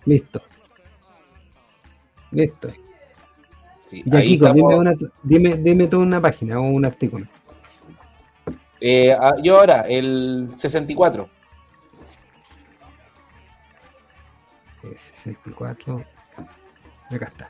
[0.05, 0.41] Listo.
[2.31, 2.67] Listo.
[2.67, 2.79] Sí,
[4.05, 7.25] Ya, ahí Kiko, estamos- dime, una, dime, dime tú una página o un artículo.
[8.81, 11.29] eh, ah, yo ahora, el 64.
[14.83, 16.03] Eh, 64.
[17.11, 17.49] Acá está.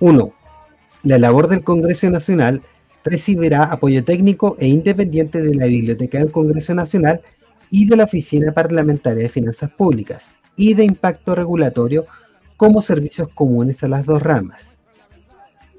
[0.00, 0.32] 1.
[1.02, 2.62] La labor del Congreso Nacional
[3.04, 7.20] recibirá apoyo técnico e independiente de la Biblioteca del Congreso Nacional
[7.70, 12.06] y de la Oficina Parlamentaria de Finanzas Públicas y de Impacto Regulatorio
[12.56, 14.75] como servicios comunes a las dos ramas.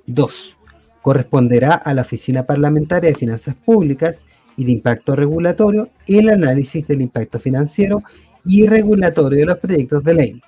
[0.08, 0.58] 2.
[1.02, 4.26] Corresponderá a la Oficina Parlamentaria de Finanzas Públicas
[4.58, 8.02] y de Impacto Regulatorio el análisis del impacto financiero
[8.44, 10.42] y regulatorio de los proyectos de ley,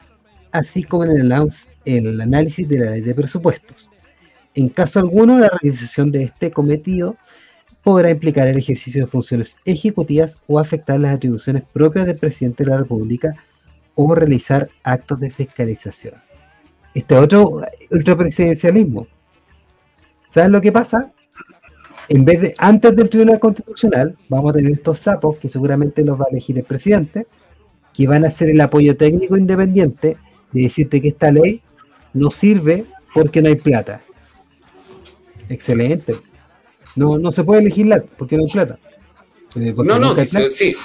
[0.51, 1.31] así como el,
[1.85, 3.91] el análisis de la ley de presupuestos.
[4.55, 7.15] En caso alguno, la realización de este cometido
[7.83, 12.71] podrá implicar el ejercicio de funciones ejecutivas o afectar las atribuciones propias del presidente de
[12.71, 13.35] la República
[13.95, 16.15] o realizar actos de fiscalización.
[16.93, 19.07] Este otro ultrapresidencialismo.
[20.29, 21.11] ¿Sabes lo que pasa?
[22.07, 26.19] En vez de, antes del Tribunal Constitucional, vamos a tener estos sapos que seguramente los
[26.19, 27.25] va a elegir el presidente,
[27.93, 30.17] que van a hacer el apoyo técnico independiente
[30.51, 31.61] de decirte que esta ley
[32.13, 34.01] no sirve porque no hay plata.
[35.49, 36.15] Excelente.
[36.95, 38.77] No, no se puede legislar porque no hay plata.
[39.55, 40.49] Eh, No, no, sí, plata.
[40.51, 40.75] sí.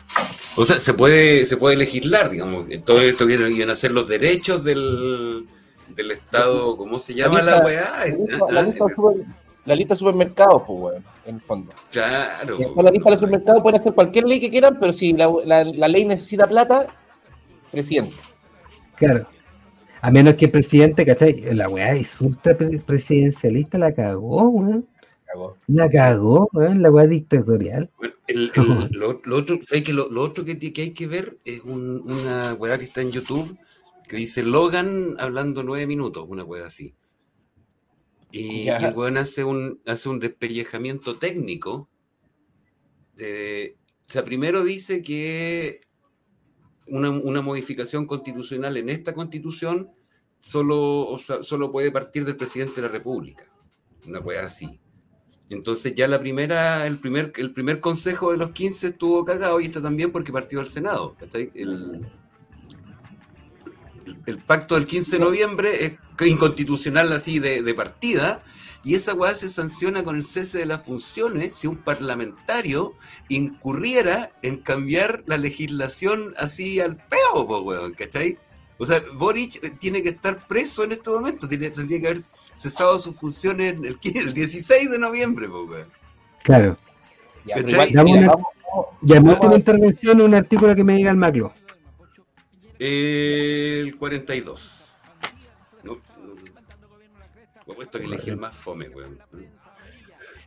[0.57, 2.67] O sea, se puede, se puede legislar, digamos.
[2.85, 5.47] Todo esto vienen a ser los derechos del,
[5.89, 7.91] del Estado, ¿cómo se llama la, lista- weá?
[7.99, 9.27] La lista, la lista super-
[9.67, 11.73] la lista de supermercados, pues, weón, en el fondo.
[11.91, 12.59] Claro.
[12.59, 15.65] Y la lista de supermercados pueden hacer cualquier ley que quieran, pero si la, la-
[15.65, 16.87] la ley necesita plata,
[17.71, 18.15] presidente.
[18.97, 19.27] Claro.
[20.03, 21.55] A menos que el presidente, ¿cachai?
[21.55, 24.87] La weá es ultra pre- presidencialista, la cagó, weón.
[25.25, 25.57] Cagó.
[25.67, 27.89] La cagó, weón, la weá dictatorial.
[27.97, 29.93] Bueno, el- el- lo, lo otro, ¿sabes qué?
[29.95, 33.11] Lo, lo otro que, que hay que ver es un- una weá que está en
[33.13, 33.57] YouTube
[34.09, 36.95] que dice Logan hablando nueve minutos, una weá así.
[38.31, 41.89] Y, el weón hace un, hace un despellejamiento técnico
[43.15, 43.77] de-
[44.09, 45.81] o sea, primero dice que
[46.89, 49.91] una, una modificación constitucional en esta constitución
[50.41, 53.49] solo, o sea, solo puede partir del presidente de la República.
[54.07, 54.81] Una cosa así.
[55.49, 59.67] Entonces ya la primera, el primer, el primer consejo de los 15 estuvo cagado y
[59.67, 61.17] esto también porque partió del Senado.
[61.55, 62.07] El,
[64.27, 68.43] el- pacto del 15 de noviembre es inconstitucional así de, de partida
[68.85, 72.95] y esa weá se sanciona con el cese de las funciones si un parlamentario
[73.29, 78.39] incurriera en cambiar la legislación así al peo, po, weón, ¿cachai?
[78.79, 82.23] O sea, Boric tiene que estar preso en este momento, tiene, tendría que haber
[82.55, 85.89] cesado sus funciones el, 15 el 16 de noviembre, po, weón.
[86.43, 86.77] Claro.
[87.47, 91.55] Dame mira, una- a- intervención, un artículo que me diga el Maclo.
[92.87, 94.95] El 42.
[95.85, 97.75] No, no.
[97.75, 99.19] Puesto que elegí el más fome, weón.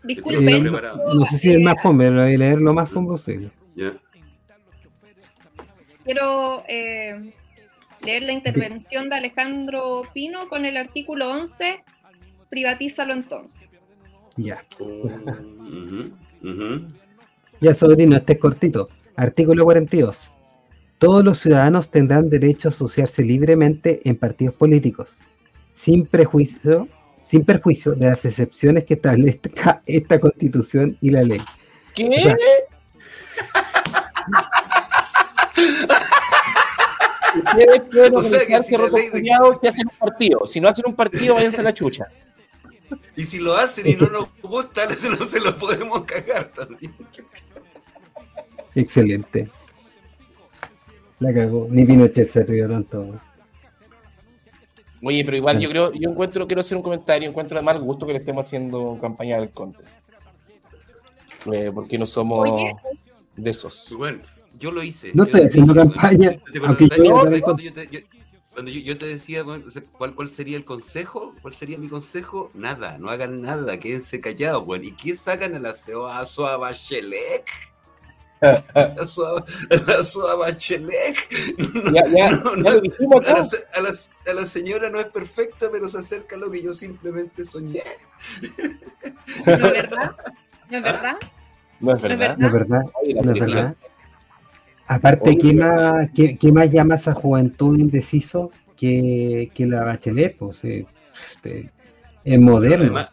[0.04, 0.66] Disculpen.
[0.66, 3.50] No sé si es el más fome, pero voy a leer lo más fome posible.
[6.04, 7.34] Quiero eh,
[8.04, 11.84] leer la intervención de Alejandro Pino con el artículo 11.
[12.50, 13.68] Privatízalo entonces.
[14.36, 14.64] Ya.
[14.80, 15.10] Oh.
[17.60, 18.90] Ya, sobrino, este es cortito.
[19.16, 20.34] Artículo 42.
[20.98, 25.18] Todos los ciudadanos tendrán derecho a asociarse libremente en partidos políticos,
[25.76, 26.88] sin prejuicio,
[27.24, 31.42] sin perjuicio de las excepciones que establezca esta constitución y la ley.
[31.94, 32.08] ¿Qué?
[32.08, 32.38] O sea,
[37.36, 40.48] Ustedes pueden O sea que si la rotos ley de- culiados que hacen un partido.
[40.48, 42.08] Si no hacen un partido, váyanse a la chucha.
[43.16, 46.96] Y si lo hacen y no nos gusta, se lo, se lo podemos cagar también.
[48.76, 49.50] Excelente.
[51.20, 51.68] La cagó.
[51.70, 53.20] Ni Pinochet se rió tanto.
[55.04, 58.06] Oye, pero igual yo creo, yo encuentro, quiero hacer un comentario, encuentro de mal gusto
[58.06, 59.84] que le estemos haciendo campaña del conte.
[61.52, 62.76] Eh, porque no somos Oye.
[63.36, 63.94] de esos.
[63.98, 64.20] Bueno,
[64.60, 65.12] yo lo hice.
[65.14, 66.42] No estoy haciendo campaña, weón.
[66.52, 66.98] ¿Te aunque acordás
[67.40, 68.00] yo cuando yo te- yo-
[69.08, 69.66] decía bueno,
[70.00, 71.36] ¿cuál, cuál sería el consejo?
[71.44, 72.50] ¿Cuál sería mi consejo?
[72.56, 74.84] Nada, no hagan nada, quédense callados, weón.
[74.84, 77.46] ¿Y qué sacan a la CEO- a Bachelet?
[78.42, 78.96] A la a la.
[81.94, 85.00] Ya, ya, No, ya lo dijimos A la, se- a la- a la señora no
[85.00, 87.84] es perfecta, pero se acerca a lo que yo simplemente soñé.
[89.46, 90.16] ¿No es verdad?
[90.70, 91.18] ¿No es verdad?
[91.80, 92.38] No es verdad.
[92.38, 92.86] No es verdad.
[93.18, 93.76] No es.
[94.90, 99.84] Aparte, Oye, ¿qué más, qué, qué más llama a esa juventud indeciso que, que la
[99.84, 100.38] bachelet?
[100.38, 100.86] Pues, eh,
[101.32, 101.72] este,
[102.24, 102.86] es moderno.
[102.86, 103.10] Además,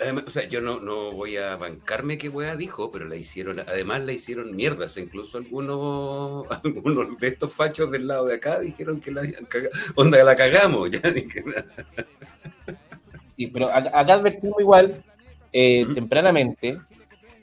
[0.00, 3.60] además, o sea, yo no, no voy a bancarme que wea dijo, pero la hicieron,
[3.60, 4.96] además la hicieron mierdas.
[4.96, 9.70] Incluso algunos, algunos de estos fachos del lado de acá dijeron que la habían cagado.
[9.94, 10.90] Onda, la cagamos.
[10.90, 11.66] Ya, ni que nada.
[13.36, 15.04] Sí, pero acá, advertimos igual,
[15.52, 16.80] eh, tempranamente,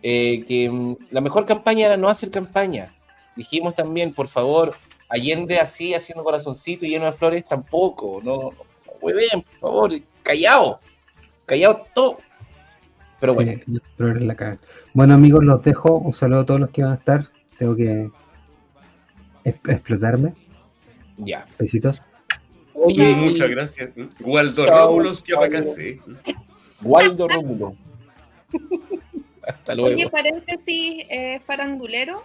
[0.01, 2.93] eh, que mm, la mejor campaña era no hacer campaña.
[3.36, 4.76] Dijimos también, por favor,
[5.08, 8.20] Allende así, haciendo corazoncito y lleno de flores, tampoco.
[8.24, 8.51] No,
[9.01, 9.91] muy bien, por favor,
[10.24, 10.80] callado.
[11.45, 12.18] Callado todo.
[13.20, 14.57] Pero bueno, Sí, pero eres la caga.
[14.93, 15.97] Bueno, amigos, los dejo.
[15.97, 17.30] Un saludo a todos los que van a estar.
[17.57, 18.09] Tengo que
[19.43, 20.34] explotarme.
[21.18, 21.45] ya.
[21.57, 22.01] Besitos.
[22.74, 23.89] Oye, Muchas gracias.
[24.20, 26.01] Waldo Rómulos, que apacase.
[26.82, 27.76] Waldo Rómulo.
[29.47, 29.95] Hasta luego.
[29.95, 32.24] Oye, paréntesis eh, farandulero.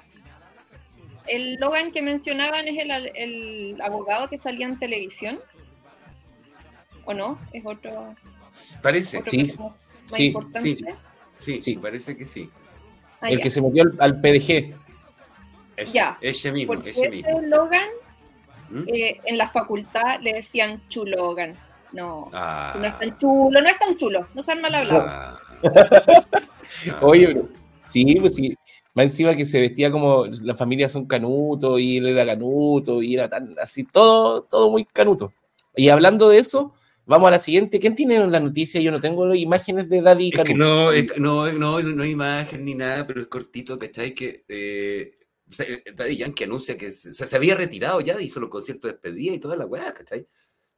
[1.26, 5.38] El Logan que mencionaban es el, el abogado que salía en televisión.
[7.04, 7.38] ¿O no?
[7.52, 8.14] Es otro.
[8.82, 9.74] Parece, otro Sí, personaje
[10.10, 10.74] más sí, importante.
[10.76, 10.84] sí.
[11.36, 11.76] sí, Sí.
[11.76, 12.50] parece que sí.
[13.20, 13.42] Ah, el ya.
[13.42, 14.74] que se metió al, al PDG.
[15.76, 16.18] Es, Ya.
[16.20, 17.40] Ese mismo, Porque ese mismo.
[17.42, 17.88] Logan
[18.70, 18.82] ¿Mm?
[18.88, 21.56] eh, en la facultad le decían chulogan.
[21.92, 22.72] No, Ah.
[22.78, 25.04] no es tan chulo, no es tan chulo, no sean mal hablados.
[25.08, 25.38] Ah.
[25.62, 26.98] Ah.
[27.02, 27.48] Oye, pero-
[27.90, 28.56] sí, pues sí.
[28.94, 33.14] Más encima que se vestía como la familia son canuto y él era canuto y
[33.14, 35.32] era tan así, todo, todo muy canuto.
[35.76, 36.74] Y hablando de eso,
[37.10, 37.78] vamos a la siguiente.
[37.78, 38.80] ¿Quién tiene la noticia?
[38.80, 42.74] Yo no tengo imágenes de Daddy Es que no, no, no, no hay imagen ni
[42.74, 44.14] nada, pero es cortito, ¿cachai?
[44.14, 45.18] Que eh,
[45.50, 49.34] sea, Daddy Yankee anuncia que se, se había retirado ya, hizo los conciertos de despedida
[49.34, 50.26] y toda la weá, ¿cachai?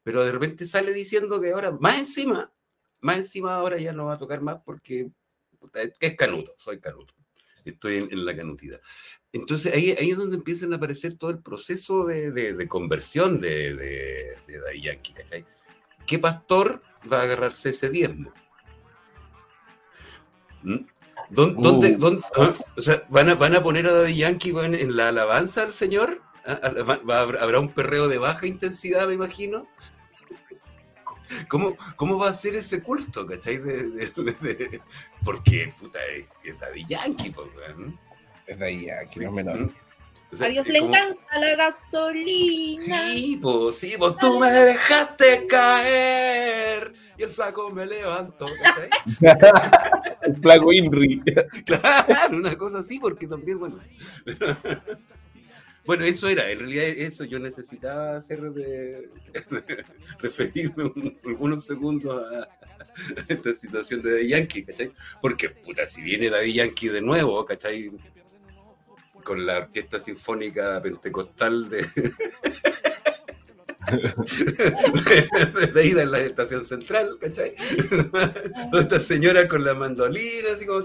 [0.03, 2.53] Pero de repente sale diciendo que ahora, más encima,
[3.01, 5.11] más encima ahora ya no va a tocar más porque
[6.01, 7.15] es canuto, soy canuto.
[7.65, 8.81] Estoy en, en la canutidad.
[9.33, 13.41] Entonces ahí, ahí es donde empiezan a aparecer todo el proceso de, de- de conversión
[13.41, 15.45] de, de, de Daddy Yankee, ¿cachai?
[16.07, 18.33] ¿Qué pastor va a agarrarse ese diezmo?
[20.63, 20.77] ¿Mm?
[21.31, 21.99] ¿Dón- ¿Dónde, Uh.
[21.99, 22.55] dónde- ah?
[22.77, 26.21] o sea, ¿van a, ¿van a poner a Daddy Yankee en la alabanza al Señor?
[26.47, 26.61] ¿Ah?
[26.63, 29.67] ¿Ah, va- va- ¿Habrá un perreo de baja intensidad, me imagino?
[31.49, 33.57] ¿Cómo, cómo va a ser ese culto, cachai?
[33.59, 34.81] De, de-
[35.25, 37.99] porque, puta, es, es Daddy Yankee, pues, weón.
[38.47, 39.71] Es ahí, aquí no es menor.
[40.33, 42.81] O sea, A Dios es le como- encanta la gasolina.
[42.81, 48.47] Sí, pues, sí, pues tú me dejaste caer y el flaco me levantó.
[48.63, 48.89] ¿cachai?
[50.23, 51.21] El flaco Inri.
[51.67, 53.79] Claro, una cosa así, porque también, bueno.
[55.85, 59.11] Bueno, eso era, en realidad eso yo necesitaba hacer de,
[60.21, 64.93] referirme un- algunos segundos a, a esta situación de Daddy Yankee, ¿cachai?
[65.21, 67.91] Porque, puta, si viene Daddy Yankee de nuevo, ¿cachai?
[69.25, 71.87] Con la Orquesta Sinfónica Pentecostal de,
[75.55, 77.55] de, de ida en la estación central, ¿cachai?
[78.71, 80.85] Todas estas señoras con la mandolina, así como...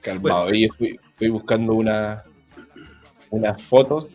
[0.00, 0.52] Calmado.
[0.54, 2.24] Y estoy, estoy buscando una,
[3.30, 4.10] unas fotos.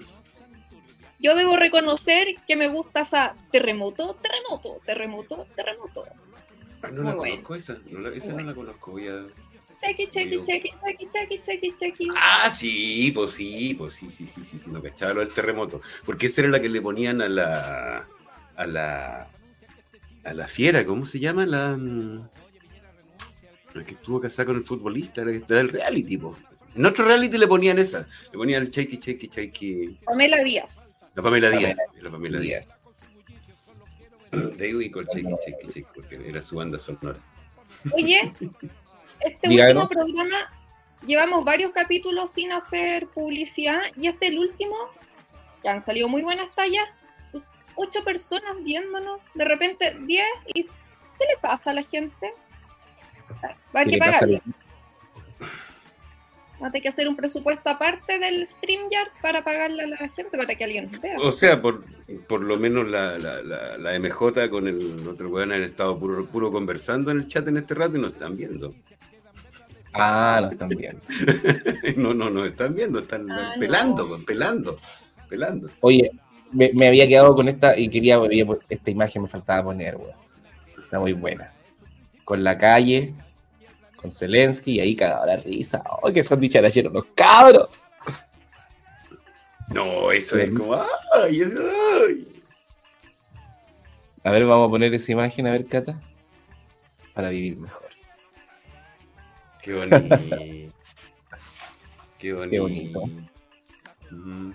[1.19, 6.05] Yo debo reconocer que me gusta esa terremoto, terremoto, terremoto, terremoto.
[6.81, 7.43] Ah, no la Muy bueno.
[7.43, 9.25] conozco esa, no la, esa no la conozco, voy a...
[9.81, 12.07] Chequi, chequi, chequi, chequi, chequi, chequi, chequi.
[12.15, 15.81] Ah, sí, pues sí, pues sí, sí, sí, sí, sí, no cachaba lo del terremoto.
[16.05, 18.07] Porque esa era la que le ponían a la.
[18.55, 19.27] a la.
[20.23, 21.45] a la fiera, ¿cómo se llama?
[21.45, 21.75] La.
[21.77, 22.29] mm,
[23.73, 26.35] La que estuvo casada con el futbolista, la que está del reality, pues.
[26.75, 28.07] En otro reality le ponían esa.
[28.31, 29.99] Le ponían el shaky, shaky, shaky.
[30.05, 30.99] Pamela Díaz.
[31.15, 31.75] La Pamela Díaz.
[32.01, 32.67] La Pamela Díaz.
[34.59, 37.19] Ahí ubicó el shaky, shaky, shaky, porque era su banda sonora.
[37.93, 38.31] Oye,
[39.21, 39.89] este Diga, último ¿no?
[39.89, 40.51] programa
[41.05, 44.75] llevamos varios capítulos sin hacer publicidad y este el último,
[45.61, 46.87] que han salido muy buenas tallas,
[47.75, 52.33] ocho personas viéndonos, de repente diez y ¿qué le pasa a la gente?
[53.43, 54.41] Va a haber ¿Qué que pagarle.
[54.45, 54.53] la-
[56.61, 60.37] Va a tener que hacer un presupuesto aparte del StreamYard para pagarle a la gente
[60.37, 61.17] para que alguien nos vea.
[61.19, 61.83] O sea, por,
[62.27, 66.25] por lo menos la, la, la, la MJ con el otro weón han estado puro,
[66.25, 68.73] puro conversando en el chat en este rato y nos están viendo.
[69.97, 70.99] Ah, no están bien.
[71.97, 73.59] No, no, nos están viendo, están Ah, no.
[73.59, 74.77] pelando, pues, pelando,
[75.29, 75.69] pelando.
[75.81, 76.11] Oye,
[76.51, 79.95] me, me había quedado con esta y quería, había pu- esta imagen me faltaba poner,
[79.95, 80.11] weón.
[80.83, 81.51] Está muy buena.
[82.23, 83.13] Con la calle,
[83.95, 85.81] con Zelensky y ahí cagado la risa.
[86.01, 87.69] ¡Oh, que son dicharacheros los cabros!
[89.69, 90.75] No, eso es como,
[91.13, 91.41] ¡ay!
[91.41, 92.27] es- ay!
[94.23, 95.99] A ver, vamos a poner esa imagen, a ver, Cata.
[97.13, 97.84] Para vivir mejor.
[99.65, 100.15] ¡Qué bonito!
[102.19, 102.49] ¡Qué bonito!
[102.51, 103.07] Qué bonito.
[104.11, 104.51] Mm.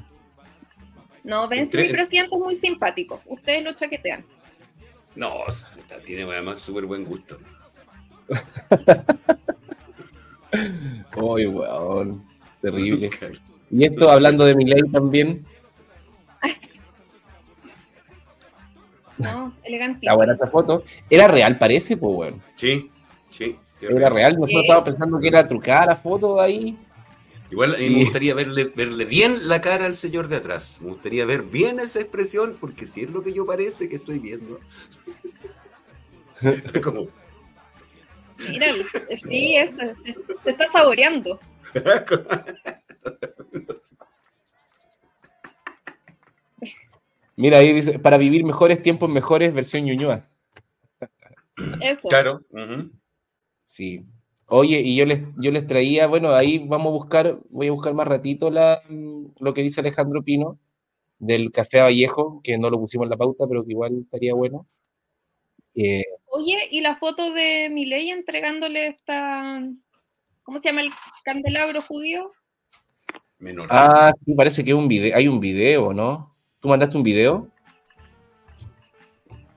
[1.24, 3.20] No, ven, Entre- mi presidente es muy simpático.
[3.26, 4.24] Ustedes lo chaquetean.
[5.16, 5.68] No, o sea,
[6.04, 7.38] tiene además súper buen gusto.
[11.16, 12.24] ¡Uy, weón!
[12.62, 13.10] Terrible.
[13.72, 15.46] Y esto hablando de Milei también.
[19.18, 20.00] No, elegante.
[20.06, 20.82] La buena esta foto.
[21.08, 22.42] Era real, parece, pues, weón.
[22.56, 22.90] Sí,
[23.30, 23.56] sí.
[23.80, 24.34] Qué Era real.
[24.34, 26.78] Nosotros estábamos pensando que era trucada la foto de ahí.
[27.50, 30.78] Igual me gustaría verle, verle bien la cara al señor de atrás.
[30.80, 34.20] Me gustaría ver bien esa expresión, porque si es lo que yo parece que estoy
[34.20, 34.60] viendo.
[36.42, 37.08] Está como,
[38.48, 38.84] Míralo.
[39.16, 40.14] Sí, es- se,
[40.44, 41.38] se está saboreando.
[47.36, 50.26] Mira, ahí dice, para vivir mejores tiempos mejores, versión Ñuñoa.
[51.80, 52.08] Eso.
[52.08, 52.42] claro.
[52.50, 52.90] ujú.
[53.70, 54.04] Sí.
[54.48, 57.94] Oye, y yo les, yo les traía, bueno, ahí vamos a buscar, voy a buscar
[57.94, 58.82] más ratito la,
[59.38, 60.58] lo que dice Alejandro Pino
[61.20, 64.66] del Café Vallejo, que no lo pusimos en la pauta, pero que igual estaría bueno.
[65.76, 69.62] Eh, Oye, y la foto de Milei entregándole esta.
[70.42, 70.90] ¿Cómo se llama el
[71.24, 72.32] candelabro judío?
[73.38, 73.68] Menor.
[73.70, 76.32] ah, sí, parece que hay un video, hay un video, ¿no?
[76.58, 77.46] ¿Tú mandaste un video?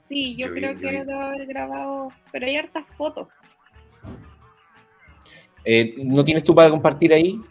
[0.08, 0.98] Sí, yo Yo vi- creo yo que vi.
[0.98, 2.10] debo haber grabado.
[2.32, 3.28] Pero hay hartas fotos.
[5.66, 7.42] Eh, ¿No tienes tú para compartir ahí?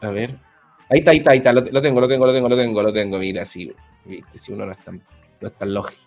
[0.00, 0.38] A ver.
[0.88, 1.52] Ahí está, ahí está, ahí está.
[1.52, 3.18] Lo, tengo, lo tengo, lo tengo, lo tengo, lo tengo.
[3.18, 3.72] Mira, sí.
[4.04, 5.02] Viste, si uno no es tan,
[5.40, 6.02] no es tan lógico.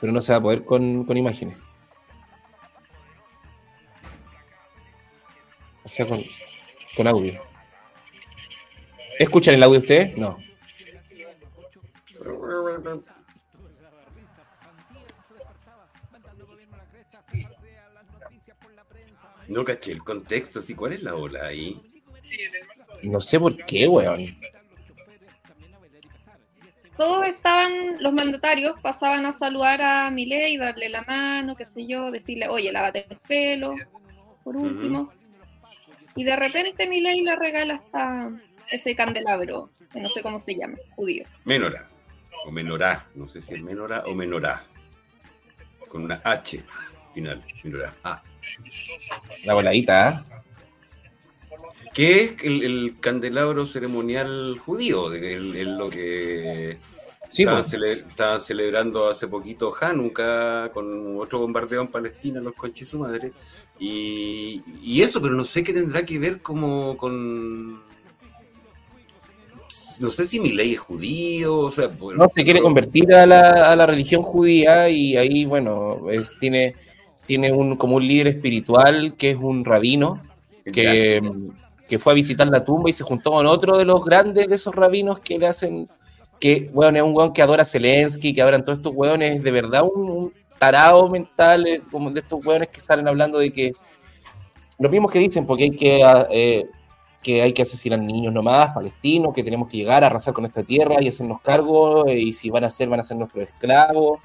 [0.00, 1.56] Pero no se va a poder con, con imágenes.
[5.84, 6.20] O sea, con,
[6.96, 7.40] con audio.
[9.18, 10.16] ¿Escuchan el audio ustedes?
[10.18, 10.36] No.
[19.48, 20.74] No caché el contexto, sí.
[20.74, 21.80] ¿Cuál es la ola ahí?
[23.02, 24.36] No sé por qué, weón.
[26.96, 32.10] Todos estaban, los mandatarios pasaban a saludar a Milei, darle la mano, qué sé yo,
[32.10, 33.74] decirle, oye, lávate el pelo,
[34.42, 35.12] por último.
[36.14, 38.30] Y de repente Milei le regala hasta
[38.70, 41.24] ese candelabro, que no sé cómo se llama, judío.
[41.44, 41.86] Menora.
[42.46, 43.06] O menorá.
[43.14, 44.64] No sé si es menora o menorá.
[45.88, 46.64] con una H
[47.16, 48.22] final, mira, A.
[49.44, 50.32] La voladita, ¿eh?
[51.94, 56.78] que es el, el candelabro ceremonial judío, el- lo que
[57.28, 57.72] Sí, estaban, pues.
[57.74, 63.32] cele- estaban celebrando hace poquito Hanukkah con otro bombardeo en Palestina, los conches su madre.
[63.80, 67.82] Y, y eso, pero no sé qué tendrá que ver como con...
[69.98, 71.88] No sé si mi ley es judío, o sea...
[71.88, 76.32] bueno, No, se quiere convertir a la, a la religión judía y ahí, bueno, es,
[76.38, 76.76] tiene,
[77.26, 80.22] tiene un, como un líder espiritual que es un rabino
[80.64, 81.20] que,
[81.88, 84.54] que fue a visitar la tumba y se juntó con otro de los grandes de
[84.54, 85.88] esos rabinos que le hacen,
[86.40, 89.50] que, bueno, es un weón que adora a Zelensky, que adoran todos estos weones, de
[89.50, 93.72] verdad un, un tarado mental, eh, como de estos weones que salen hablando de que,
[94.78, 96.00] lo mismo que dicen, porque hay que...
[96.30, 96.66] eh,
[97.22, 100.62] que hay que asesinar niños nomás, palestinos, que tenemos que llegar a arrasar con esta
[100.62, 104.20] tierra y hacernos cargo, eh, y si van a ser, van a ser nuestros esclavos.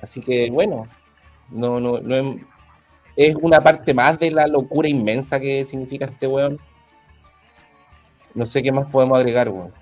[0.00, 0.88] Así que, bueno,
[1.52, 2.36] no, no, no es,
[3.16, 6.58] es una parte más de la locura inmensa que significa este weón.
[8.34, 9.72] No sé qué más podemos agregar, weón.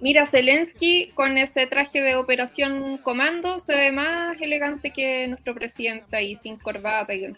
[0.00, 6.16] Mira, Zelensky con ese traje de operación comando se ve más elegante que nuestro presidente
[6.16, 7.14] ahí, sin corbata.
[7.14, 7.34] Y...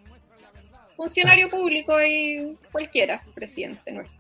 [0.97, 4.17] Funcionario público y cualquiera, presidente nuestro.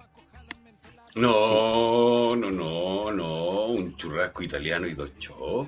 [1.16, 5.66] No, no, no, no, un churrasco italiano y dos chos.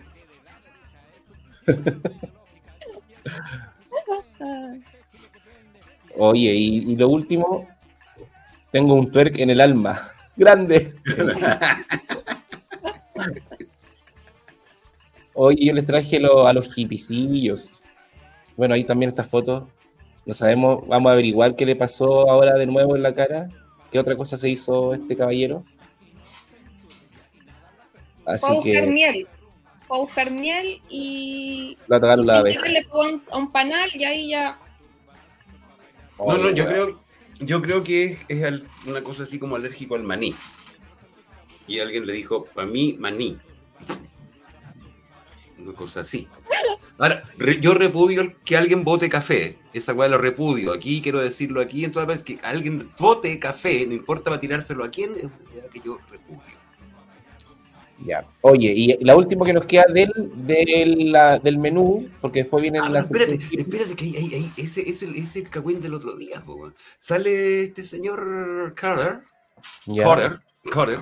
[6.16, 7.68] Oye, y, y lo último,
[8.70, 10.12] tengo un twerk en el alma.
[10.36, 10.94] Grande.
[15.34, 17.70] Oye, yo les traje lo- a los hipicillos.
[18.56, 19.68] Bueno, ahí también esta foto.
[20.26, 23.48] No sabemos, vamos a averiguar qué le pasó ahora de nuevo en la cara.
[23.90, 25.64] ¿Qué otra cosa se hizo este caballero?
[28.26, 29.26] Así buscar que miel.
[29.88, 32.68] Fue a buscar miel y, la la y abeja.
[32.68, 34.58] le pegó a un, a un panal y ahí ya.
[36.18, 37.00] No, no, yo creo,
[37.40, 40.34] yo creo que es, es al- una cosa así como alérgico al maní.
[41.66, 43.38] Y alguien le dijo, para mí, maní.
[45.58, 46.28] Una cosa así.
[46.98, 49.58] Ahora, re- yo repudio que alguien vote café.
[49.72, 50.72] Esa weá lo repudio.
[50.72, 54.84] Aquí quiero decirlo aquí en todas veces que alguien vote café, no importa para tirárselo
[54.84, 56.57] a quién, es una que yo repudio.
[58.04, 58.24] Ya.
[58.42, 62.78] Oye, y la última que nos queda del, del, la- del menú, porque después viene
[62.80, 65.80] Ah, la pero espérate, espérate, que ahí, ahí, ahí, ese es el, ese el cagüín
[65.80, 66.72] del otro día, po.
[66.98, 69.20] Sale este señor Carter,
[69.86, 70.04] Ya.
[70.04, 70.38] Carter,
[70.70, 71.00] Carter,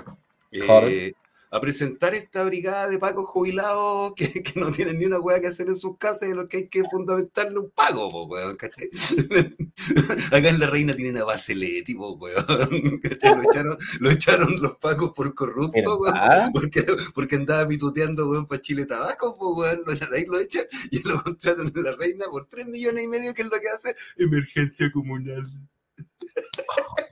[0.52, 1.14] eh, Carter.
[1.50, 5.48] A presentar esta brigada de pagos jubilados que, que no tienen ni una weá que
[5.48, 8.56] hacer en sus casas y a los que hay que fundamentarle un pago, po, weón,
[8.56, 8.90] ¿cachai?
[10.32, 13.36] Acá en la reina tienen a Bacelet, po, weón, ¿cachai?
[13.36, 16.52] Lo echaron, lo echaron los pagos por corrupto, weón.
[16.52, 16.84] Porque,
[17.14, 21.22] porque andaba pituteando, weón, para Chile Tabaco, pues, weón, lo, ahí lo echan y lo
[21.22, 24.90] contratan en la reina por 3 millones y medio, que es lo que hace emergencia
[24.92, 25.50] comunal.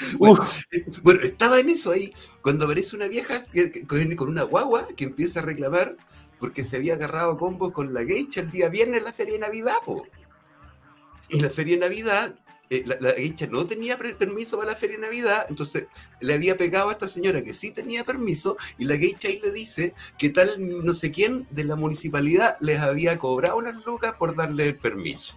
[0.18, 0.40] Bueno,
[0.72, 4.88] eh, bueno, estaba en eso ahí, cuando aparece una vieja que- que- con, una guagua
[4.96, 5.96] que empieza a reclamar
[6.38, 9.40] porque se había agarrado combos con la geisha el día viernes en la feria de
[9.40, 10.06] Navidad, po.
[11.28, 12.34] Y la feria de Navidad,
[12.70, 15.86] eh, la, la geisha no tenía permiso para la feria de Navidad, entonces
[16.20, 19.50] le había pegado a esta señora que sí tenía permiso y la geisha ahí le
[19.52, 20.48] dice que tal
[20.84, 25.36] no sé quién de la municipalidad les había cobrado unas lucas por darle el permiso.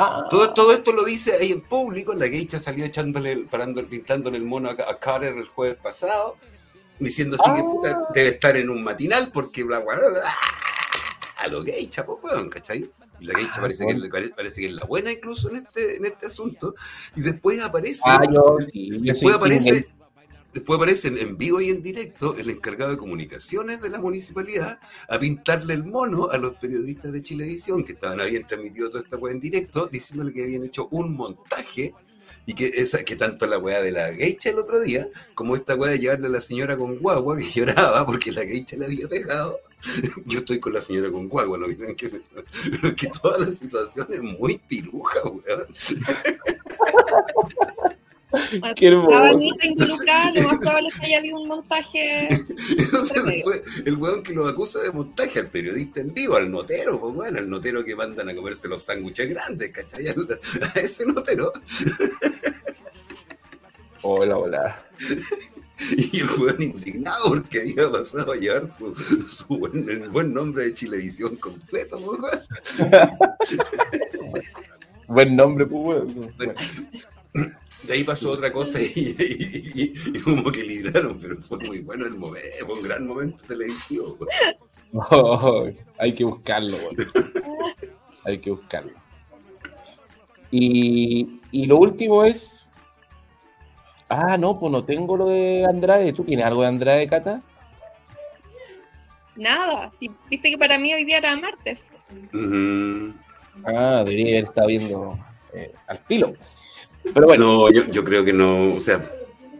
[0.00, 2.14] Ah, Todo, todo esto lo dice ahí en público.
[2.14, 6.36] La geisha salió echándole, parando, pintándole el mono a, a Carter el jueves pasado,
[7.00, 7.64] diciendo así que Ah.
[7.64, 10.08] puta, debe estar en un matinal porque bla bla bla.
[10.10, 10.22] bla,
[11.38, 12.88] A lo geisha, pues, weón, ¿cachai?
[13.20, 16.04] La geisha Ah, parece, que, la- parece que es la buena incluso en este, en
[16.04, 16.76] este asunto.
[17.16, 18.00] Y después aparece.
[18.04, 18.56] ah, yo,
[19.02, 19.88] Después aparece,
[20.52, 24.78] después aparece en, vivo y en directo el encargado de comunicaciones de la municipalidad
[25.08, 29.16] a pintarle el mono a los periodistas de Chilevisión que estaban habían transmitido toda esta
[29.16, 31.94] weá en directo, diciéndole que habían hecho un montaje
[32.46, 35.98] y que tanto la weá de la geisha el otro día, como esta weá de
[35.98, 39.60] llevarle a la señora con guagua que lloraba porque la geisha le había pegado.
[40.24, 41.94] Yo estoy con la señora con guagua, no que,
[42.96, 45.66] que toda la situación es muy piruja, weón.
[48.76, 49.40] Qué hermoso.
[49.62, 52.28] Involucrada, lo más probable es que haya habido un montaje.
[53.86, 57.38] El weón que lo acusa de montaje al periodista en vivo, al notero, pues bueno,
[57.38, 60.06] al notero que mandan a comerse los sándwiches grandes, ¿cachai?
[60.74, 61.52] A ese notero.
[64.02, 64.84] Hola, hola.
[65.96, 70.64] Y el weón indignado porque había pasado a llevar su, su buen, el buen nombre
[70.64, 72.18] de Chilevisión completo, pues,
[72.80, 73.10] weón.
[75.06, 76.34] Buen nombre, pues, weón.
[76.36, 76.54] Bueno.
[77.82, 81.80] De ahí pasó otra cosa y, y- y- y como que libraron, pero fue muy
[81.80, 84.18] bueno el momento, fue un gran momento televisivo.
[84.92, 85.68] Oh,
[85.98, 86.76] hay que buscarlo.
[88.24, 88.92] Hay que buscarlo.
[90.50, 92.68] Y, y lo último es.
[94.08, 96.12] Ah, no, pues no tengo lo de Andrade.
[96.14, 97.42] ¿Tú tienes algo de Andrade, Cata?
[99.36, 101.78] Nada, si viste que para mí hoy día era martes.
[103.64, 105.18] Ah, debería haber estado viendo
[105.52, 106.32] eh, al filo.
[107.14, 109.02] Pero bueno, No, yo, yo creo que no, o sea,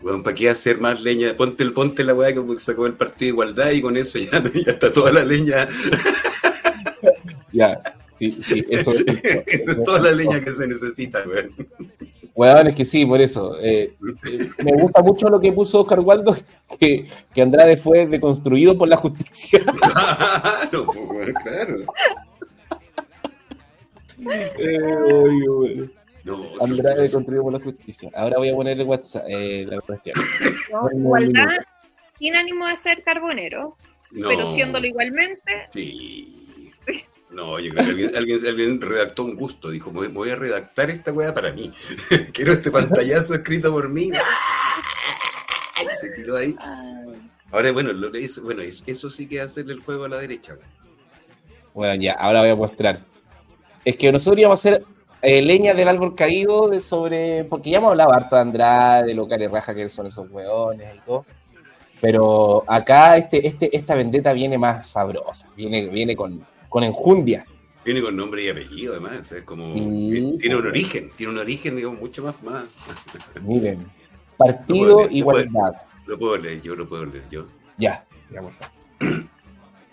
[0.03, 1.35] bueno, ¿para qué hacer más leña?
[1.37, 4.31] Ponte, el- ponte la weá que sacó el partido de igualdad y con eso ya,
[4.55, 5.67] ya está toda la leña,
[7.53, 7.81] ya.
[8.19, 8.93] Sí, sí, eso
[9.47, 9.85] es.
[9.85, 11.53] toda la leña que se necesita, weón.
[12.35, 13.59] Weón, es que sí, por eso.
[13.61, 13.95] eh,
[14.31, 16.37] eh, me gusta mucho lo que puso Oscar Waldo,
[16.79, 19.61] que, que Andrade fue deconstruido por la justicia.
[20.71, 21.77] Claro, pues, claro.
[24.59, 25.89] Eh.
[26.37, 28.11] No, Andrade sí, deconstruido por la justicia.
[28.15, 30.17] Ahora voy a poner el WhatsApp, eh, la cuestión.
[30.95, 31.61] Igualdad
[32.19, 33.77] sin ánimo de ser carbonero,
[34.11, 34.29] no.
[34.29, 35.69] pero siéndolo igualmente.
[35.73, 36.73] Sí.
[37.31, 40.89] No, yo creo que alguien, alguien, alguien redactó un gusto, dijo, me voy- a redactar
[40.91, 41.71] esta weá para mí.
[42.33, 44.11] Quiero este pantallazo escrito por mí.
[46.01, 46.57] Se tiró ahí.
[47.51, 50.19] Ahora, bueno, lo, eso, bueno eso, eso sí que es hacerle el juego a la
[50.19, 50.57] derecha.
[51.75, 53.05] Bueno, ya, ahora voy a mostrar.
[53.85, 54.85] Es que nosotros íbamos a hacer
[55.23, 57.45] eh, leña del árbol caído de sobre.
[57.45, 60.95] Porque ya hemos hablado harto de Andrade, de lo care raja que son esos hueones
[60.95, 61.25] y todo.
[62.01, 67.45] Pero acá este, este, esta vendetta viene más sabrosa, viene, viene con, con enjundia.
[67.85, 69.33] Viene con nombre y apellido, además.
[69.33, 69.75] Es como.
[69.75, 70.73] Sí, tiene un pues.
[70.73, 72.41] origen, tiene un origen, digamos, mucho más.
[72.43, 72.65] más
[73.43, 73.87] Miren.
[74.39, 75.73] Lo Partido puedo leer, lo Igualdad.
[76.07, 77.47] lo puedo leer yo, lo puedo leer yo.
[77.77, 78.53] Ya, favor.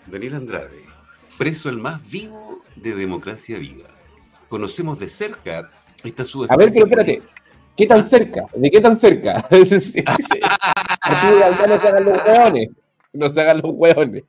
[0.06, 0.84] Daniel Andrade,
[1.36, 3.88] preso el más vivo de Democracia Viva.
[4.48, 5.70] Conocemos de cerca
[6.04, 7.22] esta su A ver, pero espérate.
[7.76, 8.46] ¿Qué tan cerca?
[8.54, 9.46] ¿De qué tan cerca?
[9.66, 10.02] Sí, sí.
[10.02, 12.68] Igualdad no se hagan los hueones.
[13.12, 14.24] No se hagan los hueones.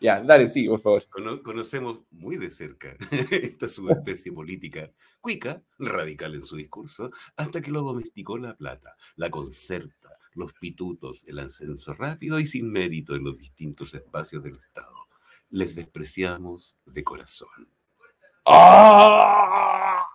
[0.00, 1.04] Ya, dale, sí, por favor.
[1.08, 2.96] Cono- conocemos muy de cerca
[3.30, 9.30] esta subespecie política, cuica, radical en su discurso, hasta que lo domesticó la plata, la
[9.30, 14.94] concerta, los pitutos, el ascenso rápido y sin mérito en los distintos espacios del Estado.
[15.48, 17.68] Les despreciamos de corazón.
[18.46, 20.06] ¡Ah!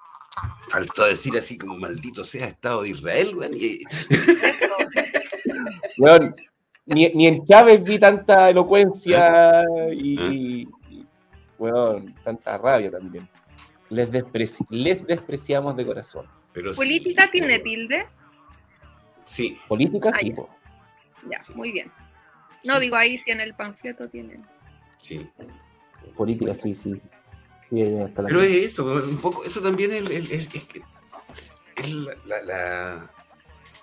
[0.69, 3.79] Faltó decir así como maldito sea Estado de Israel, weón, y-
[5.97, 6.33] Weón,
[6.85, 11.05] ni, ni en Chávez vi tanta elocuencia y, y- y,
[11.59, 13.27] weón, tanta rabia también.
[13.89, 16.25] Les, despreci- les despreciamos de corazón.
[16.53, 18.07] pero sí, ¿Política tiene pero- tilde?
[19.25, 20.35] Sí, Política, Ah, sí, ya.
[20.35, 20.49] po.
[21.29, 21.53] Ya, Sí.
[21.53, 21.91] muy bien.
[22.63, 24.45] No, digo ahí si en el panfleto tienen.
[24.97, 25.29] sí.
[26.15, 26.99] política, sí, sí.
[27.71, 30.29] Sí, la Pero es eso, un poco, eso también es, es
[31.77, 33.11] es la, la- la-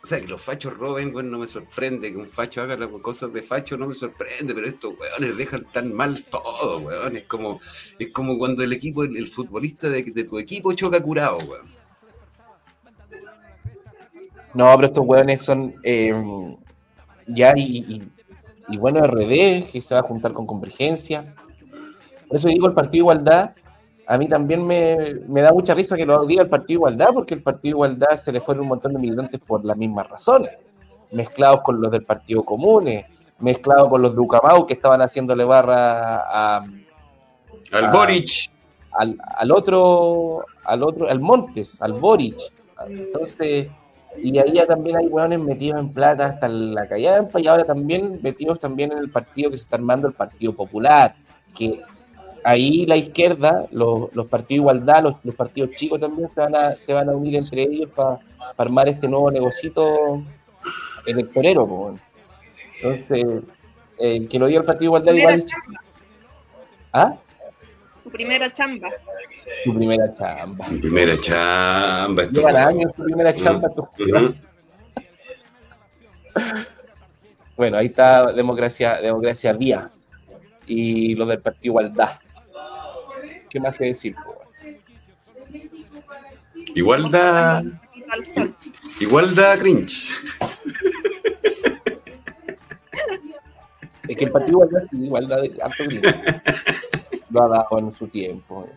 [0.03, 2.89] O sea, que los fachos roben, bueno, no me sorprende, que un facho haga las
[3.03, 7.17] cosas de facho no me sorprende, pero estos weones dejan tan mal todo, weón.
[7.17, 7.61] Es como,
[7.99, 11.67] es como cuando el equipo, el, el futbolista de, de tu equipo choca curado, weón.
[14.55, 16.15] No, pero estos hueones son eh,
[17.27, 18.13] ya y, y-
[18.71, 21.35] y bueno, RD, que se va a juntar con Convergencia.
[22.29, 23.53] Por eso digo el Partido Igualdad,
[24.11, 27.35] a mí también me, me da mucha risa que lo diga el Partido Igualdad, porque
[27.35, 30.51] el Partido Igualdad se le fueron un montón de militantes por las mismas razones,
[31.13, 33.05] mezclados con los del Partido Comunes,
[33.39, 36.65] mezclados con los de Ucamau que estaban haciéndole barra a,
[37.71, 37.91] Al.
[37.93, 38.51] Boric.
[38.93, 42.39] al, al otro, al otro, al Montes, al Boric.
[42.89, 43.69] Entonces,
[44.17, 48.21] y ahí ya también hay hueones metidos en plata hasta la callampa y ahora también
[48.23, 51.15] metidos también en el partido que se está armando, el Partido Popular,
[51.55, 51.83] que
[52.45, 56.55] ahí la izquierda, los, los partidos de igualdad, los, los partidos chicos también se van
[56.55, 58.19] a, se van a unir entre ellos para
[58.57, 60.23] armar este nuevo negocito
[61.07, 61.97] electorero.
[62.81, 63.25] Entonces,
[63.99, 65.47] eh, que lo diga el Partido de Igualdad Primera igual...
[65.49, 65.83] chamba,
[66.93, 67.17] ¿Ah?
[67.97, 68.89] su primera chamba.
[69.65, 70.69] Su primera chamba.
[70.69, 72.25] Mi primera chamba.
[72.25, 73.69] Llevan años su primera chamba.
[73.69, 74.35] estos Ujú.
[77.57, 79.91] Bueno, ahí está democracia, democracia vía
[80.65, 82.21] y lo del partido igualdad.
[83.51, 84.15] ¿Qué más que decir?
[86.75, 87.63] Igual da,
[89.01, 90.09] igual da cringe.
[94.09, 96.09] Es que el partido igualdad sí, igualdad de harto gringo.
[97.31, 98.69] Lo ha dado en su tiempo.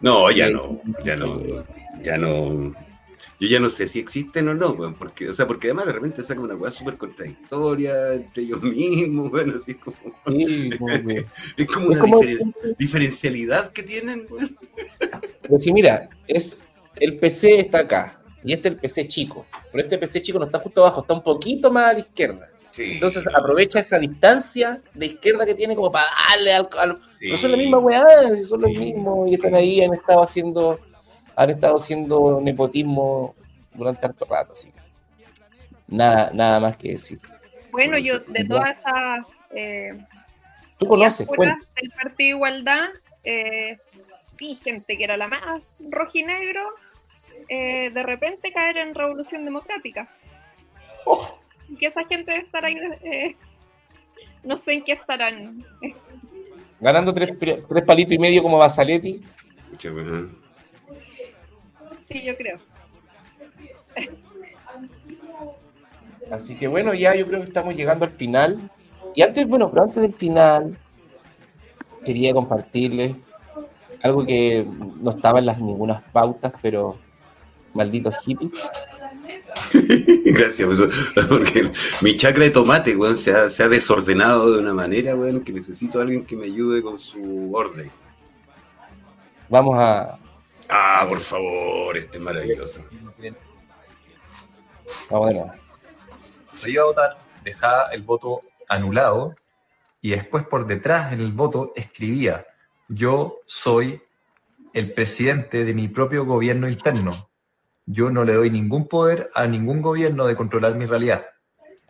[0.00, 1.40] No, ya no, ya no,
[2.00, 2.74] ya no.
[3.40, 5.92] Yo ya no sé si existen o no, weón, porque, o sea, porque además de
[5.92, 10.70] repente sacan una weá súper contradictoria entre ellos mismos, bueno, así es como, Sí,
[11.56, 14.56] es como es una como- diferen- diferencialidad que tienen, weón.
[15.42, 16.66] Pero sí, mira, es
[16.96, 19.46] el PC está acá, y este es el PC chico.
[19.70, 22.50] Pero este PC chico no está justo abajo, está un poquito más a la izquierda.
[22.70, 22.92] Sí.
[22.92, 26.68] Entonces aprovecha esa distancia de izquierda que tiene como para darle al...
[26.76, 27.32] al- Sí.
[27.32, 28.04] No son la misma weá,
[28.44, 30.78] son los mismos y están ahí, han estado haciendo,
[31.38, 33.34] han estado haciendo nepotismo
[33.72, 34.72] durante harto rato, así.
[34.72, 35.24] que
[35.86, 37.20] Nada, nada más que decir.
[37.70, 39.20] Bueno, yo de todas esas
[39.50, 39.96] eh,
[40.78, 42.88] Tú conoces, del Partido Igualdad,
[43.22, 43.78] eh,
[44.36, 46.62] vi gente que era la más rojinegro,
[47.48, 50.08] eh, de repente caer en Revolución Democrática.
[51.04, 51.40] Oh.
[51.68, 53.36] Y que esa gente debe estar ahí, eh,
[54.42, 55.64] no sé en qué estarán.
[56.80, 59.20] ganando tres, tres palitos y medio como Basaletti.
[59.84, 60.47] Weón.
[62.08, 62.58] Sí, yo creo.
[66.30, 68.70] Así que bueno, ya yo creo que estamos llegando al final.
[69.14, 70.78] Y antes, bueno, pero antes del final,
[72.04, 73.16] quería compartirles
[74.02, 74.66] algo que
[75.00, 76.96] no estaba en las ninguna pautas, pero
[77.74, 78.52] malditos hippies.
[80.24, 81.70] Gracias, pues, porque
[82.02, 85.52] mi chakra de tomate, weón, se ha, se ha desordenado de una manera, weón, que
[85.52, 87.90] necesito a alguien que me ayude con su orden.
[89.48, 90.18] Vamos a,
[90.68, 92.84] Ah, por favor, este es maravilloso.
[95.10, 95.52] vamos de nuevo.
[96.54, 99.34] se iba a votar, dejaba el voto anulado
[100.00, 102.46] y después por detrás en el voto escribía,
[102.88, 104.02] yo soy
[104.74, 107.30] el presidente de mi propio gobierno interno.
[107.86, 111.26] Yo no le doy ningún poder a ningún gobierno de controlar mi realidad.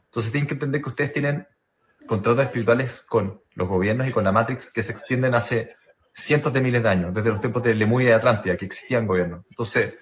[0.04, 1.46] Entonces tienen que entender que ustedes tienen
[2.06, 5.76] contratos espirituales con los gobiernos y con la Matrix que se extienden hace
[6.18, 9.44] cientos de miles de años, desde los tiempos de Lemuria y Atlántida, que existían gobiernos.
[9.48, 9.94] Entonces,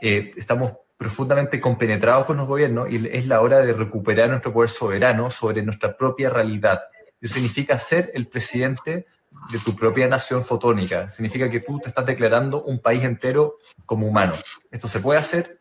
[0.00, 4.70] eh, estamos profundamente compenetrados con los gobiernos y es la hora de recuperar nuestro poder
[4.70, 6.82] soberano sobre nuestra propia realidad.
[7.20, 9.06] Eso significa ser el presidente
[9.50, 11.08] de tu propia nación fotónica.
[11.08, 14.34] Significa que tú te estás declarando un país entero como humano.
[14.70, 15.60] Esto se puede hacer.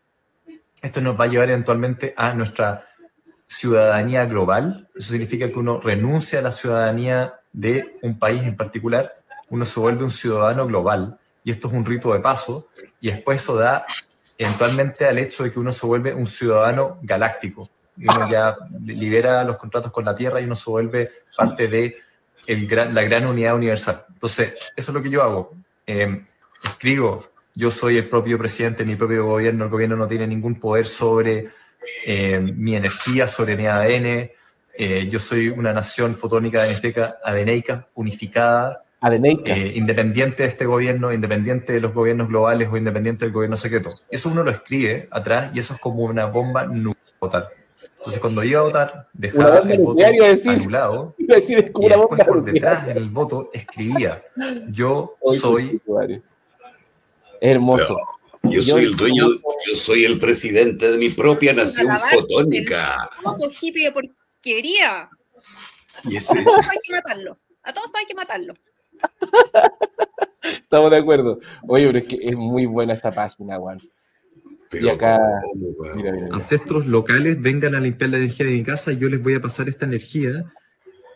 [0.82, 2.88] Esto nos va a llevar eventualmente a nuestra
[3.48, 4.90] ciudadanía global.
[4.96, 9.21] Eso significa que uno renuncia a la ciudadanía de un país en particular.
[9.52, 11.20] Uno se vuelve un ciudadano global.
[11.44, 12.70] Y esto es un rito de paso.
[13.00, 13.86] Y después eso da
[14.38, 17.70] eventualmente al hecho de que uno se vuelve un ciudadano galáctico.
[17.96, 21.98] Y uno ya libera los contratos con la Tierra y uno se vuelve parte de
[22.48, 24.06] la gran unidad universal.
[24.10, 25.54] Entonces, eso es lo que yo hago.
[25.86, 26.26] Eh,
[26.64, 27.24] escribo,
[27.54, 30.88] yo soy el propio presidente de mi propio gobierno, el gobierno no tiene ningún poder
[30.88, 31.50] sobre
[32.06, 34.32] eh, mi energía, sobre mi ADN.
[34.74, 36.64] Eh, yo soy una nación fotónica
[37.24, 39.56] adeneica unificada, Adeneica.
[39.58, 43.90] eh, independiente de este gobierno, independiente de los gobiernos globales o independiente del gobierno secreto.
[44.10, 47.50] Eso uno lo escribe atrás y eso es como una bomba nuclear.
[47.98, 50.52] Entonces, cuando iba a votar, dejaba el voto decir.
[50.52, 54.24] anulado decir, es como y una después bomba por detrás en el voto escribía,
[54.70, 55.82] yo soy
[57.40, 57.98] hermoso.
[58.44, 59.26] Yo Yo- soy el dueño,
[59.68, 63.10] yo soy el presidente de mi propia nación fotónica.
[63.24, 65.10] Voto hippie de porquería.
[66.04, 67.38] Y A todos hay que matarlo.
[67.64, 68.54] A todos hay que matarlo.
[70.42, 71.40] Estamos de acuerdo.
[71.68, 73.80] Oye, pero es que es muy buena esta página, Juan.
[74.70, 75.20] pero Y acá-.
[75.54, 76.36] Mira, mira, mira.
[76.36, 79.70] ancestros locales vengan a limpiar la energía de mi casa yo les voy a pasar
[79.70, 80.46] esta energía.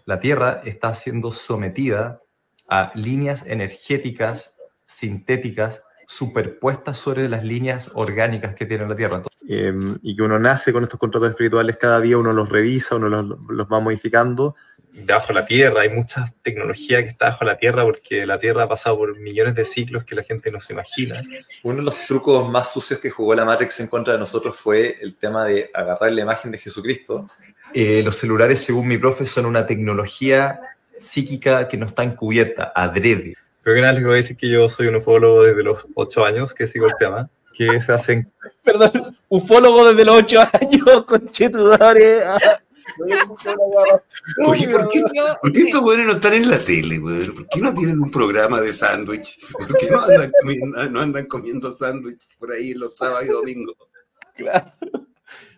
[0.06, 2.22] La Tierra está siendo sometida
[2.70, 9.16] a líneas energéticas sintéticas superpuestas sobre las líneas orgánicas que tiene la Tierra.
[9.16, 12.96] Entonces, eh, y que uno nace con estos contratos espirituales cada día, uno los revisa,
[12.96, 14.56] uno los, los va modificando.
[14.96, 18.64] Debajo de la Tierra hay mucha tecnología que está bajo la Tierra porque la Tierra
[18.64, 21.22] ha pasado por millones de ciclos que la gente no se imagina.
[21.64, 24.98] Uno de los trucos más sucios que jugó la Matrix en contra de nosotros fue
[25.02, 27.30] el tema de agarrar la imagen de Jesucristo.
[27.74, 30.62] Eh, los celulares, según mi profe, son una tecnología
[30.98, 33.36] psíquica que no está encubierta, adrede.
[33.64, 36.26] Pero que nada, les voy a decir que yo soy un ufólogo desde los 8
[36.26, 38.32] años, que sigo el tema, que se hacen...
[38.64, 42.22] Perdón, ufólogo desde los 8 años, conchetumare.
[44.46, 47.30] Oye, ¿por qué, Yo- por qué estos güeyes no están en la tele, güey?
[47.32, 49.40] ¿Por qué no tienen un programa de sándwich?
[49.52, 53.76] ¿Por qué no andan comiendo, no andan comiendo sándwich por ahí los sábados y domingos?
[54.36, 54.72] Claro.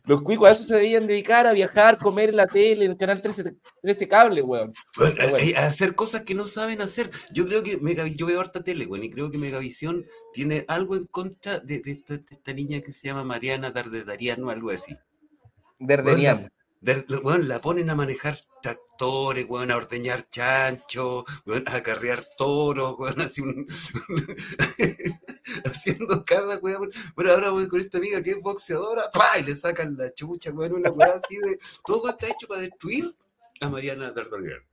[0.06, 2.98] Los cuicos a eso se debían dedicar a viajar, comer en la tele, en el
[2.98, 4.74] canal 13, 13 cable, weón.
[4.96, 5.58] Bueno, Pero bueno.
[5.58, 7.12] a, a hacer cosas que no saben hacer.
[7.34, 10.96] Yo creo que Megavi- yo veo harta tele, güey, y creo que Megavisión tiene algo
[10.96, 14.96] en contra de, de esta, de esta niña que se llama Mariana Dardedariano, algo así.
[15.78, 16.50] Derdenian.
[16.82, 22.96] De- bueno, la ponen a manejar tractores, weón, a ordeñar chancho, weón, a acarrear toros,
[22.98, 23.68] weón, así un-
[25.66, 26.92] haciendo cada weón.
[27.16, 29.38] Bueno, ahora voy con esta amiga que es boxeadora, ¡pa!
[29.40, 31.58] y le sacan la chucha, weón, una weá así de.
[31.86, 33.14] Todo está hecho para destruir
[33.62, 34.64] a Mariana Dardedariano.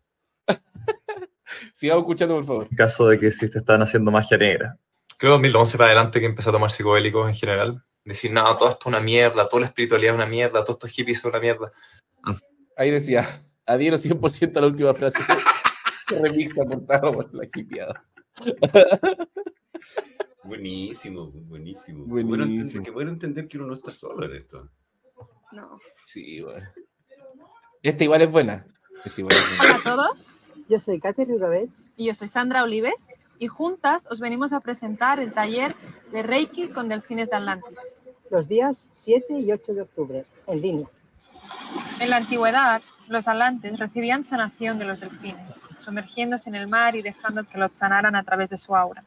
[1.75, 2.69] Sigamos escuchando, por favor.
[2.71, 4.79] En caso de que sí te están haciendo magia negra.
[5.19, 7.85] Creo 2011 para adelante que empecé a tomar psicodélicos en general.
[8.05, 10.91] Decir, no, todo esto es una mierda, toda la espiritualidad es una mierda, todos estos
[10.91, 11.73] hippies son una mierda.
[12.77, 15.19] Ahí decía, adhiero 100% a la última frase.
[16.23, 18.05] Remix aportado por la hippieada.
[20.43, 22.05] Buenísimo, buenísimo.
[22.05, 22.29] Buenísimo.
[22.29, 24.69] Bueno, entender, qué bueno entender que uno no está solo en esto.
[25.53, 25.79] No.
[26.05, 26.69] Sí, bueno.
[27.83, 28.67] Esta igual es buena.
[29.05, 29.63] Esta igual es buena.
[29.63, 30.37] Hola a todos,
[30.69, 31.71] Yo soy Katy Rudabet.
[31.97, 35.75] y yo soy Sandra Olives y juntas os venimos a presentar el taller
[36.13, 37.97] de Reiki con Delfines de Atlantis.
[38.31, 40.87] los días 7 y 8 de octubre, en línea.
[42.01, 47.03] En la antigüedad, los atlantes recibían sanación de los delfines, sumergiéndose en el mar y
[47.03, 49.05] dejando que los sanaran a través de su aura.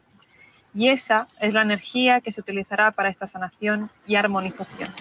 [0.72, 4.94] Y esa es la energía que se utilizará para esta sanación y armonización.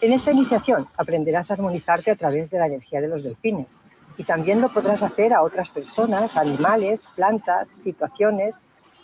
[0.00, 3.78] En esta iniciación aprenderás a armonizarte a través de la energía de los delfines
[4.16, 8.56] y también lo podrás hacer a otras personas, animales, plantas, situaciones,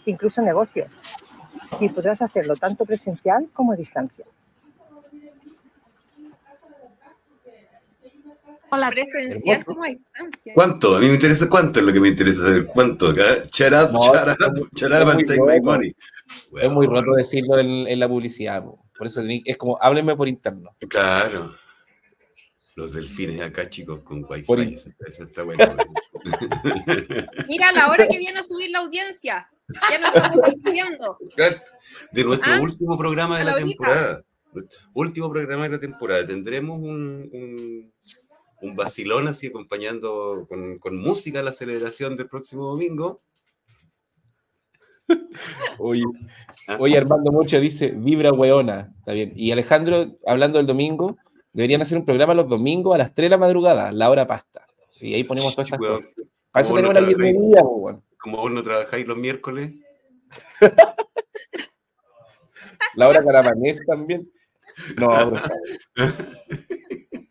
[0.05, 0.91] incluso negocios.
[1.81, 4.25] Y podrás hacerlo tanto presencial como a distancia.
[8.69, 10.53] Hola, Presencial como a distancia.
[10.55, 10.97] ¿Cuánto?
[10.97, 12.67] A mí me interesa cuánto es lo que me interesa saber.
[12.67, 13.13] ¿Cuánto?
[13.13, 15.95] Shut up, No, shut up, shut up and take my money.
[16.61, 18.63] Es muy roto decirlo en, en la publicidad.
[18.65, 18.81] po.
[18.97, 20.71] Por eso es como, háblenme por interno.
[20.89, 21.55] Claro.
[22.77, 24.75] Los delfines acá, chicos, con wifi.
[24.75, 25.65] Eso, eso está bueno.
[27.49, 29.49] Mira la hora que viene a subir la audiencia.
[29.91, 31.19] Ya nos estamos despidiendo.
[32.13, 34.23] De nuestro Ah, último programa de la temporada.
[34.95, 36.27] Último programa de la temporada.
[36.27, 37.93] Tendremos un, un,
[38.61, 43.23] un vacilón así acompañando con, con música la celebración del próximo domingo.
[45.79, 46.05] Oye,
[46.69, 46.79] Ah.
[46.81, 48.93] oye, Armando Mocho dice, vibra weona.
[48.99, 49.33] Está bien.
[49.37, 51.17] Y Alejandro, hablando del domingo,
[51.57, 54.67] deberían hacer un programa los domingos a las 3 de la madrugada, la hora pasta.
[55.01, 56.13] Y ahí ponemos todas estas Weón, cosas.
[56.51, 58.03] Para eso ¿cómo no tenemos la weón.
[58.19, 59.73] Como vos no trabajáis los miércoles.
[62.95, 64.31] La hora caramanés también.
[64.99, 65.33] No.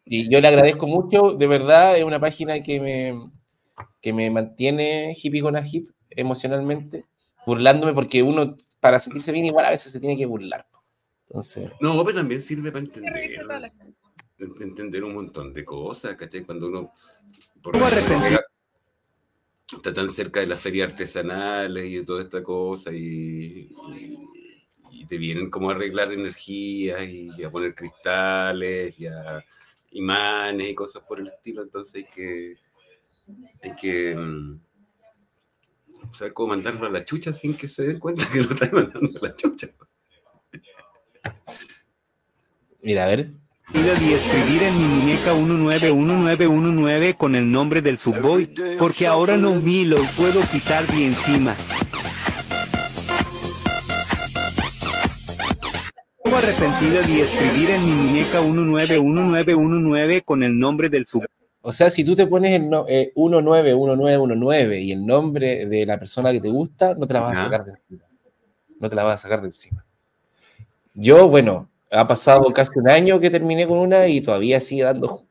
[0.05, 3.31] Y yo le agradezco mucho, de verdad, es una página que me,
[4.01, 7.05] que me mantiene hippie con a hip emocionalmente,
[7.45, 10.67] burlándome porque uno, para sentirse bien, igual a veces se tiene que burlar.
[11.27, 13.13] Entonces, No, también sirve para entender.
[14.37, 16.43] Entender un montón de cosas, ¿cachai?
[16.43, 16.91] Cuando uno
[17.61, 18.39] por ¿Cómo ejemplo, arrepentir?
[19.77, 24.19] está tan cerca de las ferias artesanales y de toda esta cosa y, y-
[24.91, 29.43] y te vienen como a arreglar energías y a poner cristales y a
[29.91, 32.55] imanes y cosas por el estilo, entonces hay que
[33.61, 34.59] hay que mm,
[36.11, 39.19] saber cómo mandarlo a la chucha sin que se den cuenta que lo están mandando
[39.19, 39.67] a la chucha.
[42.81, 43.31] mira, a ver.
[43.73, 49.83] Y escribir en mi muñeca 191919 con el nombre del fútbol, porque ahora no me
[49.85, 51.55] lo puedo quitar de encima.
[56.17, 61.27] Estuvo arrepentido de escribir en mi muñeca 191919 con el nombre del fútbol.
[61.61, 65.97] O sea, si tú te pones el no- eh, 191919 y el nombre de la
[65.97, 68.03] persona que te gusta, no te la vas a sacar de encima.
[68.79, 69.83] No te la vas a sacar de encima.
[70.93, 75.25] Yo, bueno, ha pasado casi un año que terminé con una y todavía sigue dando.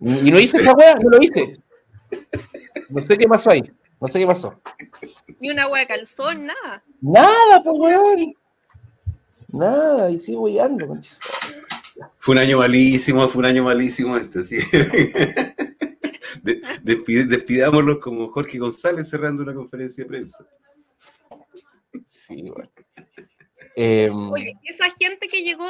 [0.00, 1.58] Y no hice esa wea, no lo hice.
[2.90, 3.62] No sé qué pasó ahí.
[4.00, 4.60] No sé qué pasó.
[5.40, 6.82] Ni una hueá de calzón, nada.
[7.00, 8.34] Nada, pues, weón.
[9.48, 11.18] Nada, y sigo guiando, conchis.
[12.18, 14.56] Fue un año malísimo, fue un año malísimo este, sí.
[16.42, 20.44] De- despide- despidámoslo como Jorge González cerrando una conferencia de prensa.
[22.04, 22.68] Sí, bueno.
[23.76, 25.66] Em, Oye, esa gente que llegó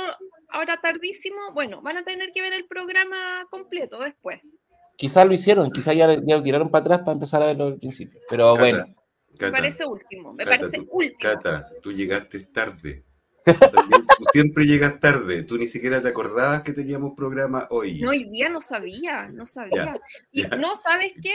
[0.50, 4.40] ahora tardísimo, bueno, van a tener que ver el programa completo después.
[4.96, 7.78] quizás lo hicieron, quizás ya, ya lo tiraron para atrás para empezar a verlo al
[7.78, 8.20] principio.
[8.28, 11.18] Pero Cata, bueno, Me Cata, parece último, me Cata, parece tú- último.
[11.18, 13.04] Cata, tú llegaste tarde.
[13.44, 13.44] Tú
[14.32, 15.42] siempre llegas tarde.
[15.42, 18.00] Tú ni siquiera te acordabas que teníamos programa hoy.
[18.00, 20.00] No, hoy día no sabía, no sabía.
[20.30, 20.48] y ya.
[20.56, 21.34] no, ¿sabes qué?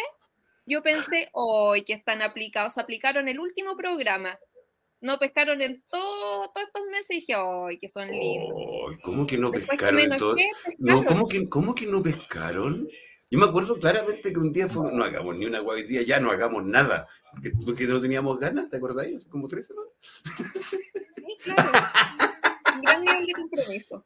[0.65, 4.37] Yo pensé, hoy que están aplicados, aplicaron el último programa.
[5.01, 8.57] No pescaron en todo, todos estos meses y dije, ¡ay, que son lindos!
[8.89, 10.35] Ay, ¿Cómo que no Después que pescaron en todo?
[10.77, 11.05] No.
[11.05, 12.87] ¿cómo que, ¿cómo que no pescaron?
[13.31, 16.19] Yo me acuerdo claramente que un día fue, no hagamos ni una guay día, ya
[16.19, 19.17] no hagamos nada, porque, porque no teníamos ganas, ¿te acordáis?
[19.17, 19.91] Hace como tres semanas.
[21.15, 21.69] Sí, claro.
[22.75, 24.05] Un gran nivel de compromiso.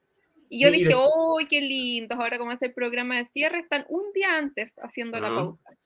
[0.50, 0.78] Y yo Mira.
[0.90, 0.94] dije,
[1.40, 2.20] ¡ay, qué lindos!
[2.20, 5.36] Ahora, como es el programa de cierre, están un día antes haciendo la Ajá.
[5.38, 5.78] pauta.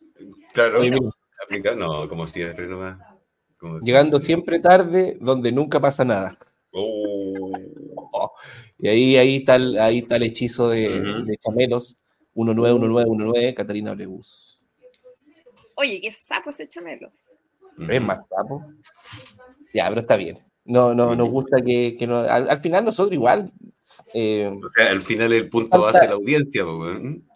[0.54, 0.82] Claro,
[1.44, 2.98] aplica- no, como siempre nomás.
[3.58, 6.38] Como llegando siempre tarde, donde nunca pasa nada.
[6.72, 7.52] Oh,
[8.80, 11.26] Y ahí, ahí, está, el, ahí está el hechizo de, Ujú.
[11.26, 11.98] de Chamelos,
[12.36, 14.60] 191919, Catarina Olegus.
[15.76, 17.10] Oye, qué sapo ese chamelo.
[17.76, 18.64] Pero es más sapo.
[19.74, 20.38] Ya, pero está bien.
[20.66, 23.52] no, no, nos gusta que, que no- al, al final nosotros igual,
[24.14, 27.27] eh, O sea, al final el punto base de la audiencia, weón.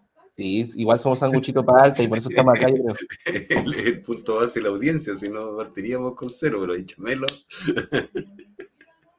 [0.42, 2.68] Sí, igual somos sanguchito para alta y por eso estamos acá.
[2.70, 2.96] yo creo.
[3.50, 7.28] el, el punto base de la audiencia, si no partiríamos con cero, pero ahí chamelo.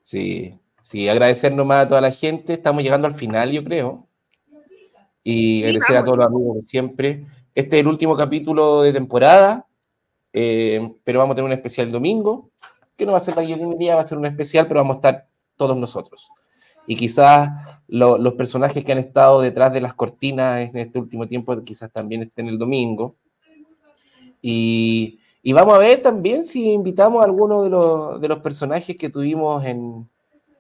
[0.03, 2.55] Sí, sí, agradecer nomás a toda la gente.
[2.55, 4.09] Estamos llegando al final, yo creo.
[5.25, 6.07] Y Sí, agradecer a vamos.
[6.07, 7.27] todos los amigos de siempre.
[7.55, 9.67] Este es el último capítulo de temporada,
[10.33, 12.51] eh, pero vamos a tener un especial el domingo,
[12.97, 14.99] que no va a ser la guillotinería, va a ser un especial, pero vamos a
[14.99, 16.31] estar todos nosotros.
[16.87, 17.51] Y quizás
[17.89, 21.91] lo- los personajes que han estado detrás de las cortinas en este último tiempo, quizás
[21.93, 23.17] también estén el domingo.
[24.41, 28.97] Y, y vamos a ver también si invitamos a alguno de los, de los personajes
[28.97, 30.09] que tuvimos en,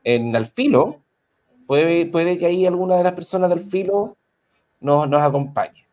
[0.05, 1.01] en Alfilo.
[1.67, 4.17] Puede, puede que ahí alguna de las personas del Filo
[4.81, 5.87] nos, nos acompañe.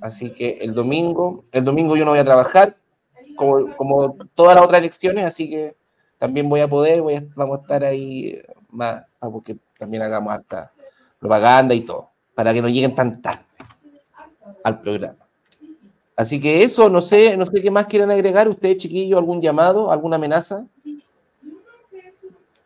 [0.00, 2.76] Así que el domingo, el domingo yo no voy a trabajar,
[3.34, 5.74] como, como todas las otras elecciones, así que
[6.18, 8.38] también voy a poder, voy a- vamos a estar ahí
[8.70, 10.72] más, para que también hagamos harta
[11.18, 13.44] propaganda y todo, para que no lleguen tan tarde
[14.64, 15.16] al programa.
[16.16, 19.92] Así que eso, no sé, no sé qué más quieren agregar ustedes, chiquillos, algún llamado,
[19.92, 20.64] alguna amenaza.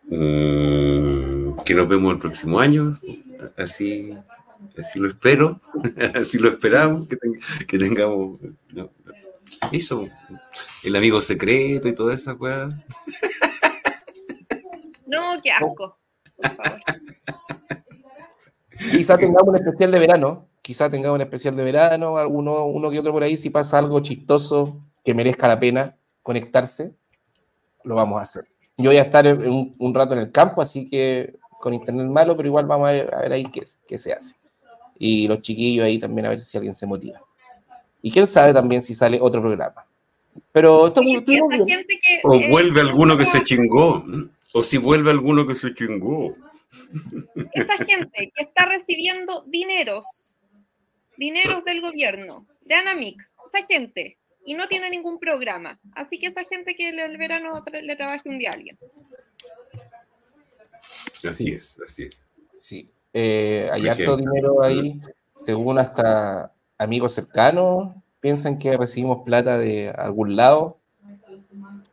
[0.06, 2.98] Mm, que nos vemos el próximo año,
[3.56, 4.16] así,
[4.78, 5.60] así lo espero,
[6.14, 8.40] así lo esperamos, que, ten- que tengamos
[8.72, 8.90] no,
[9.70, 10.08] eso,
[10.82, 12.70] el amigo secreto y toda esa weá.
[15.06, 15.96] No, qué asco.
[16.40, 16.80] Por favor.
[18.92, 22.98] Quizá tengamos un especial de verano, quizá tengamos un especial de verano, alguno, uno que
[22.98, 26.92] otro por ahí, si pasa algo chistoso que merezca la pena conectarse,
[27.84, 28.44] lo vamos a hacer.
[28.78, 32.36] Yo voy a estar un, un rato en el campo, así que con internet malo,
[32.36, 34.34] pero igual vamos a ver, a ver ahí qué, qué se hace.
[34.98, 37.20] Y los chiquillos ahí también a ver si alguien se motiva.
[38.02, 39.86] Y quién sabe también si sale otro programa.
[40.52, 42.20] Pero estamos, Sí, sí, estamos esa gente que.
[42.24, 44.02] O eh, vuelve alguno que se chingó.
[44.52, 46.34] O si vuelve alguno que se chingó.
[47.52, 50.34] Esa gente que está recibiendo dineros,
[51.16, 55.78] dineros del gobierno, de Anamic, esa gente, y no tiene ningún programa.
[55.94, 58.78] Así que esa gente que el verano tra- le trabaje un día a alguien.
[61.28, 62.24] Así es, así es.
[62.52, 65.00] Sí, eh, hay harto dinero ahí,
[65.34, 70.78] según hasta amigos cercanos piensan que recibimos plata de algún lado.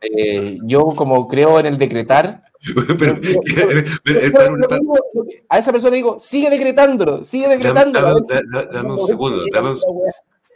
[0.00, 2.44] Eh, yo como creo en el decretar,
[2.98, 3.16] pero,
[4.32, 4.66] pero- una-
[5.48, 8.00] a esa persona digo, sigue decretándolo, sigue Dame, decretando.
[8.00, 8.20] dame-
[8.52, 9.78] dame- dame un segundo, dame un,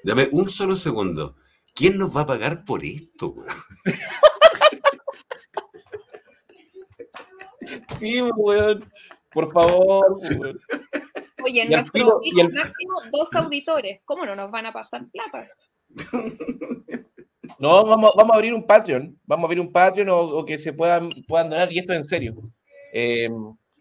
[0.04, 1.36] dame un solo segundo.
[1.74, 3.34] ¿Quién nos va a pagar por esto?
[7.96, 8.84] Sí, weón,
[9.32, 10.18] por favor.
[10.20, 10.58] weón.
[11.44, 14.00] Oye, en Y nuestro filo- pico y al- máximo, dos auditores.
[14.04, 15.48] ¿Cómo no nos van a pasar plata?
[17.59, 19.19] No, vamos, vamos a abrir un Patreon.
[19.24, 21.98] Vamos a abrir un Patreon o, o que se puedan, puedan donar, y esto es
[21.98, 22.35] en serio.
[22.93, 23.28] Eh,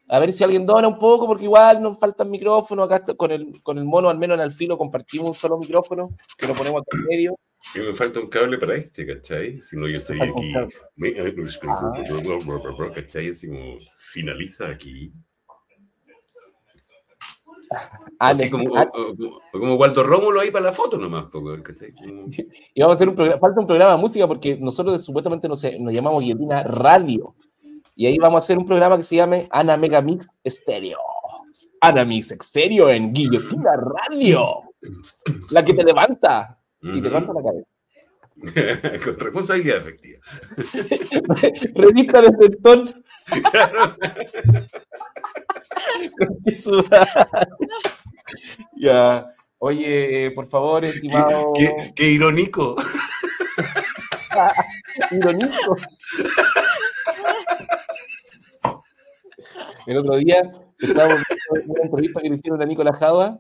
[0.07, 2.85] a ver si alguien dona un poco, porque igual nos faltan micrófonos.
[2.85, 5.57] Acá está- con el, con el mono, al menos en el filo, compartimos un solo
[5.57, 7.35] micrófono que lo ponemos acá en medio.
[7.75, 9.61] Y me falta un cable para este, ¿cachai?
[9.61, 10.53] Si no, yo un aquí.
[10.95, 11.59] Me- ay, pues,
[12.93, 13.29] ¿Cachai?
[13.29, 15.13] Así como finaliza aquí.
[18.19, 21.61] Ah, Así como, ah, como, como Waldo Rómulo ahí para la foto nomás, po, weón,
[21.63, 21.91] ¿cachai?
[21.93, 22.21] Como-
[22.73, 25.63] y vamos a hacer un programa, falta un programa de música porque nosotros supuestamente nos,
[25.79, 27.33] nos llamamos Guillotina Radio.
[27.95, 30.99] Y ahí vamos a hacer un programa que se llame Ana Mega Mix Stereo.
[31.79, 34.43] Ana Mix Stereo en Guillotina Radio.
[35.51, 37.01] La que te levanta y te Ujú.
[37.07, 37.67] levanta la cabeza.
[39.03, 40.19] Con responsabilidad efectiva.
[41.75, 42.93] Revista de.
[46.43, 47.29] Qué sudada.
[48.75, 49.27] ya.
[49.59, 51.53] Oye, por favor, estimado.
[51.57, 52.75] Qué, qué irónico.
[55.11, 55.77] Irónico.
[59.85, 60.41] El otro día
[60.79, 63.39] estábamos una entrevista que le hicieron a Nicolás Java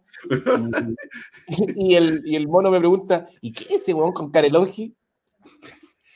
[1.47, 4.93] y, y el, y el mono me pregunta: ¿y qué es ese weón con Carelongi?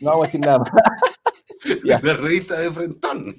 [0.02, 0.72] No vamos a decir nada más.
[1.84, 3.36] La revista de Frentón.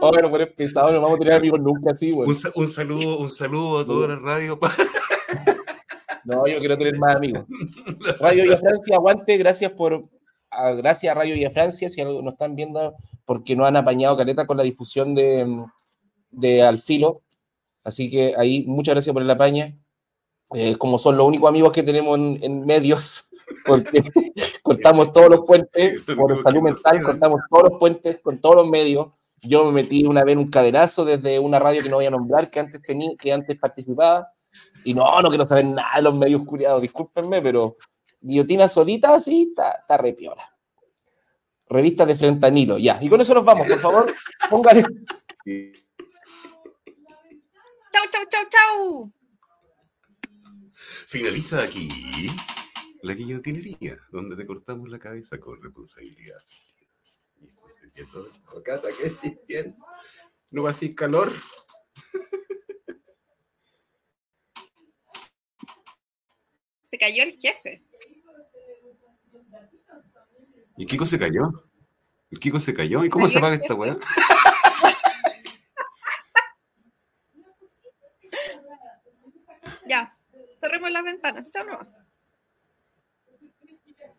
[0.00, 2.30] Oh, pero poner pesado, no vamos a tener amigos nunca así, weón.
[2.30, 4.58] Un, un saludo, un saludo a toda la radio.
[6.24, 7.44] No, yo quiero tener más amigos.
[8.20, 10.08] Radio Villa Francia, aguante, gracias por.
[10.50, 12.94] a- gracias a Radio Villa Francia, si algo nos están viendo,
[13.24, 15.64] porque nos han apañado caleta con la difusión de,
[16.30, 17.22] de Alfilo.
[17.84, 19.76] Así que ahí, muchas gracias por el apaña.
[20.54, 23.30] Eh, como son los únicos amigos que tenemos en, en medios,
[23.66, 24.02] porque
[24.62, 29.08] cortamos todos los puentes, por salud mental, cortamos todos los puentes con todos los medios.
[29.40, 32.10] Yo me metí una vez en un cadenazo desde una radio que no voy a
[32.10, 34.28] nombrar, que antes tenía, que antes participaba,
[34.84, 37.76] y no, no quiero saber nada de los medios curiados, discúlpenme, pero
[38.20, 40.51] guillotina solita, sí, está, está re piola.
[41.72, 42.78] Revista de Frentanilo.
[42.78, 44.14] Ya, y con eso nos vamos, por favor,
[44.50, 44.82] póngale.
[47.92, 49.12] Chau, chau, chau, chau.
[51.06, 52.28] Finaliza aquí
[53.02, 56.40] la guillotinería, donde te cortamos la cabeza con responsabilidad.
[57.40, 58.30] Y eso sería todo,
[58.62, 59.76] Cata, que estés bien.
[60.50, 61.32] No va a ser calor.
[66.90, 67.82] Se cayó el jefe.
[70.76, 71.42] ¿Y Kiko se cayó?
[72.30, 73.04] ¿El Kiko se cayó?
[73.04, 73.96] ¿Y cómo se apaga esta weá?
[79.86, 80.16] Ya,
[80.60, 81.50] cerremos las ventanas.
[81.50, 81.80] Chao, no.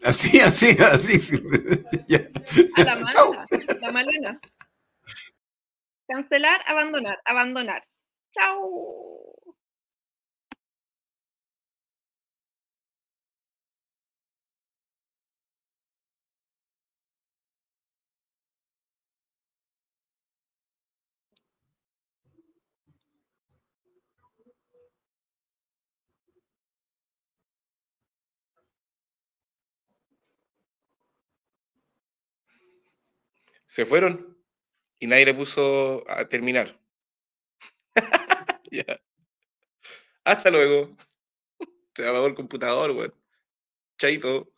[0.03, 1.19] Así, así, así.
[2.07, 2.29] Ya.
[2.77, 3.45] A la malena.
[3.79, 4.41] La malena.
[6.07, 7.81] Cancelar, abandonar, abandonar.
[8.31, 9.32] Chao.
[33.73, 34.37] Se fueron
[34.99, 36.79] y nadie le puso a terminar.
[38.71, 38.99] Ya.
[40.23, 40.95] Hasta luego.
[41.95, 43.13] Se apagó el computador, weón.
[43.97, 44.52] Chaito.